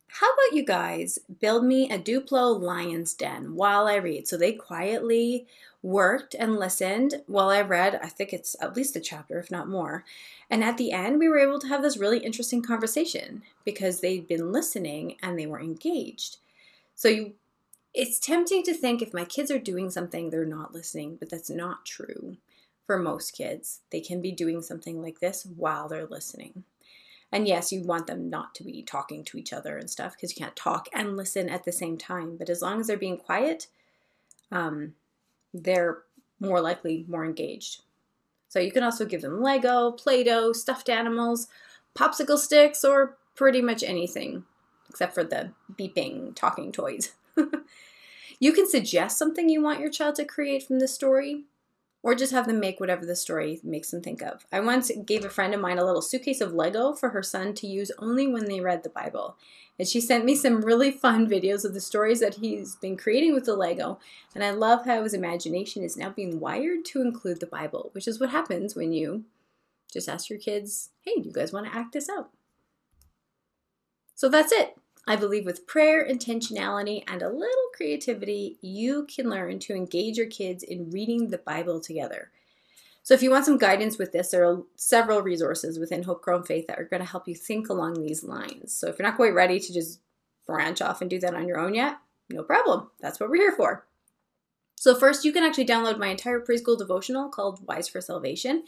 how 0.07 0.29
about 0.29 0.57
you 0.57 0.65
guys 0.65 1.19
build 1.41 1.65
me 1.65 1.91
a 1.91 1.99
Duplo 1.99 2.61
lion's 2.61 3.15
den 3.15 3.57
while 3.57 3.89
I 3.89 3.97
read? 3.97 4.29
So 4.29 4.37
they 4.37 4.53
quietly 4.53 5.47
worked 5.83 6.37
and 6.39 6.57
listened 6.57 7.23
while 7.27 7.51
I 7.51 7.61
read, 7.61 7.99
I 8.01 8.09
think 8.09 8.33
it's 8.33 8.55
at 8.61 8.77
least 8.77 8.95
a 8.95 9.01
chapter, 9.01 9.39
if 9.41 9.51
not 9.51 9.69
more. 9.69 10.05
And 10.49 10.63
at 10.63 10.79
the 10.79 10.93
end, 10.93 11.19
we 11.19 11.29
were 11.29 11.39
able 11.39 11.59
to 11.59 11.69
have 11.69 11.83
this 11.83 11.97
really 11.97 12.19
interesting 12.21 12.63
conversation 12.63 13.43
because 13.65 14.01
they'd 14.01 14.29
been 14.29 14.53
listening 14.53 15.17
and 15.21 15.37
they 15.39 15.47
were 15.47 15.61
engaged. 15.61 16.37
So 16.95 17.09
you 17.09 17.33
it's 17.95 18.19
tempting 18.19 18.65
to 18.65 18.75
think 18.75 19.01
if 19.01 19.15
my 19.15 19.25
kids 19.25 19.51
are 19.51 19.59
doing 19.59 19.89
something, 19.89 20.31
they're 20.31 20.45
not 20.45 20.75
listening, 20.75 21.17
but 21.17 21.31
that's 21.31 21.51
not 21.51 21.87
true 21.87 22.37
for 22.87 22.99
most 22.99 23.31
kids. 23.31 23.81
They 23.91 24.01
can 24.01 24.21
be 24.21 24.33
doing 24.33 24.63
something 24.63 25.01
like 25.01 25.21
this 25.21 25.47
while 25.47 25.89
they're 25.89 26.07
listening. 26.07 26.65
And 27.33 27.49
yes, 27.49 27.73
you 27.73 27.83
want 27.83 28.07
them 28.07 28.29
not 28.29 28.55
to 28.57 28.65
be 28.65 28.83
talking 28.83 29.25
to 29.25 29.39
each 29.39 29.53
other 29.53 29.77
and 29.77 29.89
stuff 29.89 30.15
because 30.15 30.37
you 30.37 30.45
can't 30.45 30.57
talk 30.57 30.89
and 30.93 31.17
listen 31.17 31.49
at 31.49 31.65
the 31.65 31.73
same 31.73 31.97
time. 31.97 32.37
But 32.37 32.49
as 32.49 32.63
long 32.63 32.81
as 32.81 32.89
they're 32.89 32.97
being 32.97 33.17
quiet, 33.17 33.69
um, 34.53 34.95
they're 35.53 36.03
more 36.41 36.61
likely 36.61 37.05
more 37.09 37.25
engaged. 37.25 37.83
So 38.49 38.61
you 38.61 38.71
can 38.71 38.83
also 38.83 39.05
give 39.05 39.23
them 39.23 39.43
Lego, 39.43 39.93
Play 39.93 40.23
Doh, 40.23 40.53
stuffed 40.53 40.89
animals, 40.89 41.49
popsicle 41.97 42.39
sticks, 42.39 42.85
or 42.85 43.17
pretty 43.35 43.63
much 43.63 43.83
anything 43.83 44.45
except 44.89 45.15
for 45.15 45.25
the 45.25 45.51
beeping 45.73 46.37
talking 46.37 46.71
toys. 46.71 47.15
you 48.45 48.53
can 48.53 48.69
suggest 48.69 49.17
something 49.17 49.49
you 49.49 49.63
want 49.63 49.81
your 49.81 49.89
child 49.89 50.17
to 50.17 50.25
create 50.27 50.63
from 50.63 50.79
the 50.79 50.87
story, 50.87 51.45
or 52.03 52.15
just 52.15 52.31
have 52.31 52.47
them 52.47 52.61
make 52.61 52.79
whatever 52.79 53.07
the 53.07 53.17
story 53.17 53.59
makes 53.65 53.91
them 53.91 54.03
think 54.03 54.21
of. 54.21 54.45
I 54.53 54.61
once 54.61 54.91
gave 55.07 55.25
a 55.25 55.31
friend 55.31 55.55
of 55.55 55.63
mine 55.63 55.79
a 55.79 55.85
little 55.85 56.03
suitcase 56.03 56.43
of 56.43 56.53
Lego 56.53 56.93
for 56.93 57.09
her 57.09 57.23
son 57.23 57.55
to 57.55 57.67
use 57.67 57.91
only 57.99 58.27
when 58.27 58.45
they 58.45 58.61
read 58.61 58.83
the 58.83 58.91
Bible. 58.91 59.39
And 59.79 59.89
she 59.89 59.99
sent 59.99 60.27
me 60.27 60.35
some 60.35 60.61
really 60.61 60.91
fun 60.91 61.27
videos 61.27 61.65
of 61.65 61.73
the 61.73 61.81
stories 61.81 62.21
that 62.21 62.35
he's 62.35 62.77
been 62.77 62.99
creating 62.99 63.33
with 63.33 63.47
the 63.47 63.57
Lego. 63.57 63.99
And 64.35 64.45
I 64.45 64.51
love 64.51 64.85
how 64.85 65.03
his 65.03 65.15
imagination 65.15 65.83
is 65.83 65.97
now 65.97 66.11
being 66.11 66.39
wired 66.39 66.85
to 66.89 67.01
include 67.01 67.41
the 67.41 67.47
Bible, 67.47 67.89
which 67.93 68.07
is 68.07 68.21
what 68.21 68.29
happens 68.29 68.77
when 68.77 68.93
you 68.93 69.25
just 69.91 70.07
ask 70.07 70.29
your 70.29 70.39
kids, 70.39 70.91
hey, 71.01 71.15
do 71.15 71.23
you 71.23 71.33
guys 71.33 71.51
want 71.51 71.65
to 71.65 71.75
act 71.75 71.95
this 71.95 72.11
out? 72.11 72.29
So 74.15 74.29
that's 74.29 74.53
it. 74.53 74.77
I 75.07 75.17
believe 75.17 75.45
with 75.45 75.67
prayer, 75.67 76.07
intentionality, 76.07 77.05
and 77.07 77.21
a 77.21 77.29
little 77.29 77.69
creativity, 77.75 78.57
you 78.63 79.07
can 79.07 79.29
learn 79.29 79.59
to 79.61 79.75
engage 79.75 80.17
your 80.17 80.27
kids 80.27 80.63
in 80.63 80.91
reading 80.91 81.29
the 81.29 81.39
Bible 81.39 81.81
together. 81.81 82.31
So, 83.03 83.13
if 83.13 83.23
you 83.23 83.31
want 83.31 83.45
some 83.45 83.59
guidance 83.59 83.99
with 83.99 84.13
this, 84.13 84.31
there 84.31 84.49
are 84.49 84.63
several 84.77 85.21
resources 85.21 85.79
within 85.79 86.05
Hope 86.05 86.23
Grown 86.23 86.43
Faith 86.43 86.67
that 86.69 86.79
are 86.79 86.89
going 86.89 87.03
to 87.03 87.09
help 87.09 87.29
you 87.29 87.35
think 87.35 87.69
along 87.69 87.95
these 87.95 88.25
lines. 88.25 88.73
So, 88.73 88.89
if 88.89 88.99
you're 88.99 89.07
not 89.07 89.17
quite 89.17 89.35
ready 89.35 89.61
to 89.61 89.73
just 89.75 90.01
branch 90.47 90.81
off 90.81 91.03
and 91.03 91.11
do 91.11 91.21
that 91.21 91.35
on 91.35 91.47
your 91.47 91.59
own 91.59 91.75
yet, 91.75 91.99
no 92.31 92.43
problem. 92.43 92.91
That's 93.01 93.21
what 93.21 93.29
we're 93.29 93.37
here 93.37 93.53
for. 93.53 93.85
So, 94.77 94.95
first, 94.95 95.23
you 95.25 95.35
can 95.35 95.45
actually 95.45 95.67
download 95.67 95.99
my 95.99 96.09
entire 96.09 96.41
preschool 96.41 96.79
devotional 96.79 97.29
called 97.29 97.67
Wise 97.67 97.89
for 97.89 98.01
Salvation. 98.01 98.65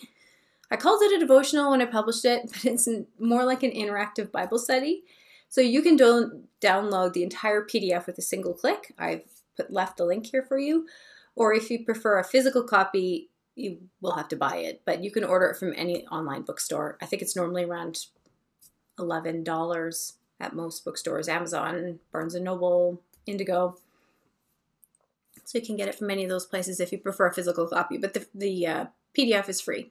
I 0.71 0.77
called 0.77 1.01
it 1.03 1.17
a 1.17 1.19
devotional 1.19 1.71
when 1.71 1.81
I 1.81 1.87
published 1.87 2.27
it, 2.27 2.43
but 2.53 2.65
it's 2.67 2.89
more 3.19 3.45
like 3.45 3.63
an 3.63 3.71
interactive 3.71 4.31
Bible 4.31 4.59
study. 4.59 5.05
So 5.49 5.61
you 5.61 5.83
can 5.83 5.97
do- 5.97 6.45
download 6.61 7.13
the 7.13 7.23
entire 7.23 7.63
PDF 7.65 8.07
with 8.07 8.19
a 8.19 8.23
single 8.23 8.55
click. 8.55 8.95
I've 8.99 9.23
put, 9.57 9.73
left 9.73 9.97
the 9.97 10.05
link 10.05 10.27
here 10.27 10.43
for 10.43 10.59
you. 10.59 10.87
Or 11.35 11.53
if 11.53 11.71
you 11.71 11.85
prefer 11.85 12.19
a 12.19 12.25
physical 12.25 12.63
copy, 12.63 13.31
you 13.55 13.79
will 14.01 14.17
have 14.17 14.29
to 14.29 14.37
buy 14.37 14.57
it, 14.57 14.83
but 14.85 15.03
you 15.03 15.11
can 15.11 15.25
order 15.25 15.47
it 15.47 15.57
from 15.57 15.73
any 15.77 16.07
online 16.09 16.43
bookstore. 16.43 16.99
I 17.01 17.07
think 17.07 17.23
it's 17.23 17.37
normally 17.37 17.65
around 17.65 18.07
$11 18.99 20.13
at 20.41 20.55
most 20.55 20.85
bookstores, 20.85 21.29
Amazon, 21.29 21.99
Barnes 22.13 22.35
Noble, 22.35 23.01
Indigo. 23.27 23.77
So 25.45 25.59
you 25.59 25.65
can 25.65 25.77
get 25.77 25.89
it 25.89 25.95
from 25.95 26.11
any 26.11 26.25
of 26.25 26.31
those 26.31 26.47
places 26.47 26.81
if 26.81 26.93
you 26.93 26.99
prefer 26.99 27.29
a 27.29 27.33
physical 27.33 27.67
copy, 27.67 27.99
but 27.99 28.15
the, 28.15 28.27
the 28.35 28.67
uh, 28.67 28.85
PDF 29.17 29.49
is 29.49 29.61
free. 29.61 29.91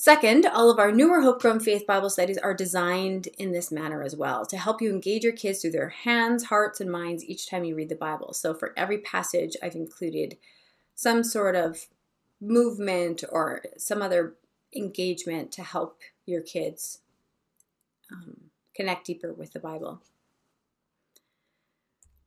Second, 0.00 0.46
all 0.46 0.70
of 0.70 0.78
our 0.78 0.92
newer 0.92 1.22
Hope 1.22 1.42
Grown 1.42 1.58
Faith 1.58 1.84
Bible 1.84 2.08
studies 2.08 2.38
are 2.38 2.54
designed 2.54 3.26
in 3.36 3.50
this 3.50 3.72
manner 3.72 4.04
as 4.04 4.14
well 4.14 4.46
to 4.46 4.56
help 4.56 4.80
you 4.80 4.90
engage 4.90 5.24
your 5.24 5.32
kids 5.32 5.60
through 5.60 5.72
their 5.72 5.88
hands, 5.88 6.44
hearts, 6.44 6.80
and 6.80 6.88
minds 6.88 7.24
each 7.24 7.50
time 7.50 7.64
you 7.64 7.74
read 7.74 7.88
the 7.88 7.96
Bible. 7.96 8.32
So 8.32 8.54
for 8.54 8.72
every 8.76 8.98
passage, 8.98 9.56
I've 9.60 9.74
included 9.74 10.38
some 10.94 11.24
sort 11.24 11.56
of 11.56 11.88
movement 12.40 13.24
or 13.28 13.64
some 13.76 14.00
other 14.00 14.34
engagement 14.72 15.50
to 15.52 15.64
help 15.64 15.98
your 16.26 16.42
kids 16.42 17.00
um, 18.12 18.36
connect 18.76 19.04
deeper 19.04 19.32
with 19.32 19.52
the 19.52 19.58
Bible. 19.58 20.00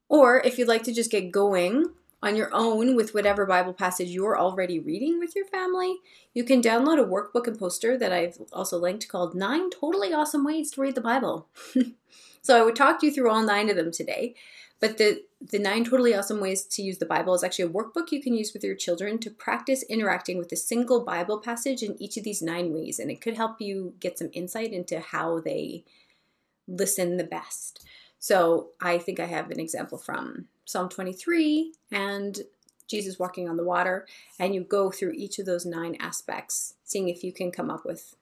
Or 0.10 0.42
if 0.42 0.58
you'd 0.58 0.68
like 0.68 0.84
to 0.84 0.94
just 0.94 1.10
get 1.10 1.32
going 1.32 1.86
on 2.24 2.36
your 2.36 2.50
own 2.54 2.96
with 2.96 3.14
whatever 3.14 3.46
Bible 3.46 3.74
passage 3.74 4.10
you're 4.10 4.40
already 4.40 4.80
reading 4.80 5.20
with 5.20 5.36
your 5.36 5.46
family, 5.46 5.98
you 6.34 6.44
can 6.44 6.62
download 6.62 7.00
a 7.00 7.06
workbook 7.06 7.48
and 7.48 7.58
poster 7.58 7.98
that 7.98 8.12
I've 8.12 8.38
also 8.54 8.78
linked 8.78 9.08
called 9.08 9.34
Nine 9.34 9.70
Totally 9.70 10.14
Awesome 10.14 10.44
Ways 10.44 10.72
to 10.72 10.82
Read 10.82 10.96
the 10.96 11.02
Bible. 11.02 11.48
so 12.42 12.60
I 12.60 12.64
would 12.64 12.76
talk 12.76 13.02
you 13.02 13.12
through 13.12 13.30
all 13.30 13.44
nine 13.44 13.70
of 13.70 13.76
them 13.76 13.92
today. 13.92 14.36
But 14.80 14.98
the, 14.98 15.24
the 15.40 15.60
nine 15.60 15.84
totally 15.84 16.16
awesome 16.16 16.40
ways 16.40 16.64
to 16.64 16.82
use 16.82 16.98
the 16.98 17.06
Bible 17.06 17.36
is 17.36 17.44
actually 17.44 17.66
a 17.66 17.70
workbook 17.70 18.12
you 18.12 18.22
can 18.22 18.34
use 18.34 18.52
with 18.52 18.64
your 18.64 18.76
children 18.76 19.20
to 19.20 19.30
practice 19.30 19.84
interacting 19.84 20.40
with 20.40 20.52
a 20.52 20.56
single 20.56 21.06
Bible 21.06 21.40
passage 21.40 21.84
in 21.84 22.02
each 22.02 22.18
of 22.18 22.24
these 22.24 22.42
nine 22.42 22.74
ways. 22.74 22.98
And 22.98 23.12
it 23.12 23.22
could 23.22 23.36
help 23.36 23.62
you 23.62 23.94
get 24.00 24.18
some 24.18 24.32
insight 24.34 24.74
into 24.74 25.00
how 25.00 25.40
they 25.40 25.86
listen 26.68 27.18
the 27.18 27.24
best. 27.24 27.86
So 28.18 28.70
I 28.82 28.98
think 28.98 29.20
I 29.20 29.26
have 29.26 29.52
an 29.52 29.60
example 29.60 30.00
from 30.00 30.48
Psalm 30.72 30.88
23 30.88 31.74
and 31.92 32.40
Jesus 32.88 33.20
walking 33.20 33.50
on 33.50 33.58
the 33.58 33.64
water, 33.64 34.08
and 34.40 34.56
you 34.56 34.62
go 34.62 34.90
through 34.90 35.12
each 35.12 35.38
of 35.38 35.46
those 35.46 35.66
nine 35.66 35.98
aspects, 36.00 36.76
seeing 36.84 37.10
if 37.10 37.24
you 37.24 37.32
can 37.32 37.52
come 37.52 37.70
up 37.70 37.86
with 37.86 38.16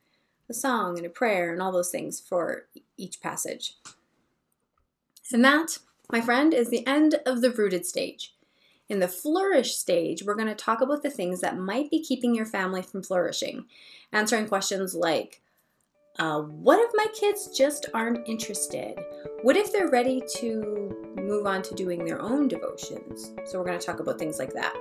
a 0.50 0.54
song 0.54 0.98
and 0.98 1.06
a 1.06 1.10
prayer 1.10 1.54
and 1.54 1.62
all 1.62 1.72
those 1.72 1.92
things 1.92 2.20
for 2.20 2.68
each 2.98 3.22
passage. 3.22 3.76
And 5.32 5.46
that, 5.46 5.78
my 6.12 6.22
friend, 6.22 6.54
is 6.54 6.70
the 6.70 6.86
end 6.88 7.16
of 7.26 7.42
the 7.42 7.52
rooted 7.52 7.86
stage. 7.86 8.36
In 8.88 9.00
the 9.00 9.08
flourish 9.08 9.76
stage, 9.76 10.24
we're 10.24 10.34
going 10.34 10.48
to 10.48 10.56
talk 10.56 10.82
about 10.82 11.04
the 11.04 11.12
things 11.12 11.42
that 11.42 11.58
might 11.58 11.92
be 11.92 12.04
keeping 12.04 12.34
your 12.34 12.48
family 12.48 12.82
from 12.82 13.04
flourishing, 13.04 13.66
answering 14.12 14.48
questions 14.48 14.96
like 14.96 15.42
uh, 16.20 16.42
what 16.42 16.80
if 16.80 16.92
my 16.94 17.08
kids 17.18 17.48
just 17.58 17.86
aren't 17.94 18.28
interested? 18.28 19.00
What 19.42 19.56
if 19.56 19.72
they're 19.72 19.88
ready 19.88 20.22
to 20.36 21.14
move 21.16 21.46
on 21.46 21.62
to 21.64 21.76
doing 21.76 22.04
their 22.04 22.22
own 22.22 22.50
devotions? 22.50 23.32
So, 23.46 23.58
we're 23.58 23.66
going 23.66 23.80
to 23.80 23.86
talk 23.86 24.02
about 24.02 24.20
things 24.20 24.38
like 24.38 24.54
that. 24.54 24.76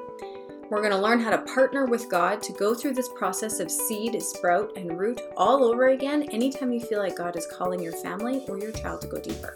We're 0.69 0.83
going 0.83 0.91
to 0.91 0.99
learn 0.99 1.21
how 1.21 1.31
to 1.31 1.39
partner 1.55 1.87
with 1.87 2.11
God 2.11 2.43
to 2.43 2.53
go 2.53 2.75
through 2.75 2.95
this 2.95 3.09
process 3.17 3.61
of 3.61 3.71
seed, 3.71 4.21
sprout, 4.21 4.77
and 4.77 4.99
root 4.99 5.21
all 5.37 5.65
over 5.65 5.89
again 5.89 6.25
anytime 6.25 6.73
you 6.73 6.81
feel 6.81 6.99
like 6.99 7.17
God 7.17 7.37
is 7.37 7.47
calling 7.47 7.81
your 7.81 7.95
family 7.95 8.45
or 8.49 8.59
your 8.59 8.73
child 8.73 9.01
to 9.03 9.07
go 9.07 9.21
deeper. 9.21 9.55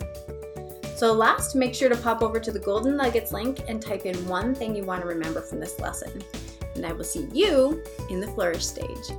So, 0.95 1.13
last, 1.13 1.57
make 1.57 1.75
sure 1.75 1.89
to 1.89 1.97
pop 1.97 2.23
over 2.23 2.39
to 2.39 2.53
the 2.53 2.61
Golden 2.61 2.97
Nuggets 2.97 3.33
link 3.33 3.65
and 3.67 3.83
type 3.83 4.07
in 4.07 4.17
one 4.29 4.55
thing 4.55 4.77
you 4.77 4.85
want 4.85 5.03
to 5.03 5.09
remember 5.09 5.41
from 5.41 5.59
this 5.59 5.81
lesson. 5.81 6.23
And 6.77 6.87
I 6.87 6.93
will 6.93 7.05
see 7.05 7.29
you 7.33 7.83
in 8.09 8.21
the 8.21 8.29
flourish 8.29 8.65
stage. 8.65 9.11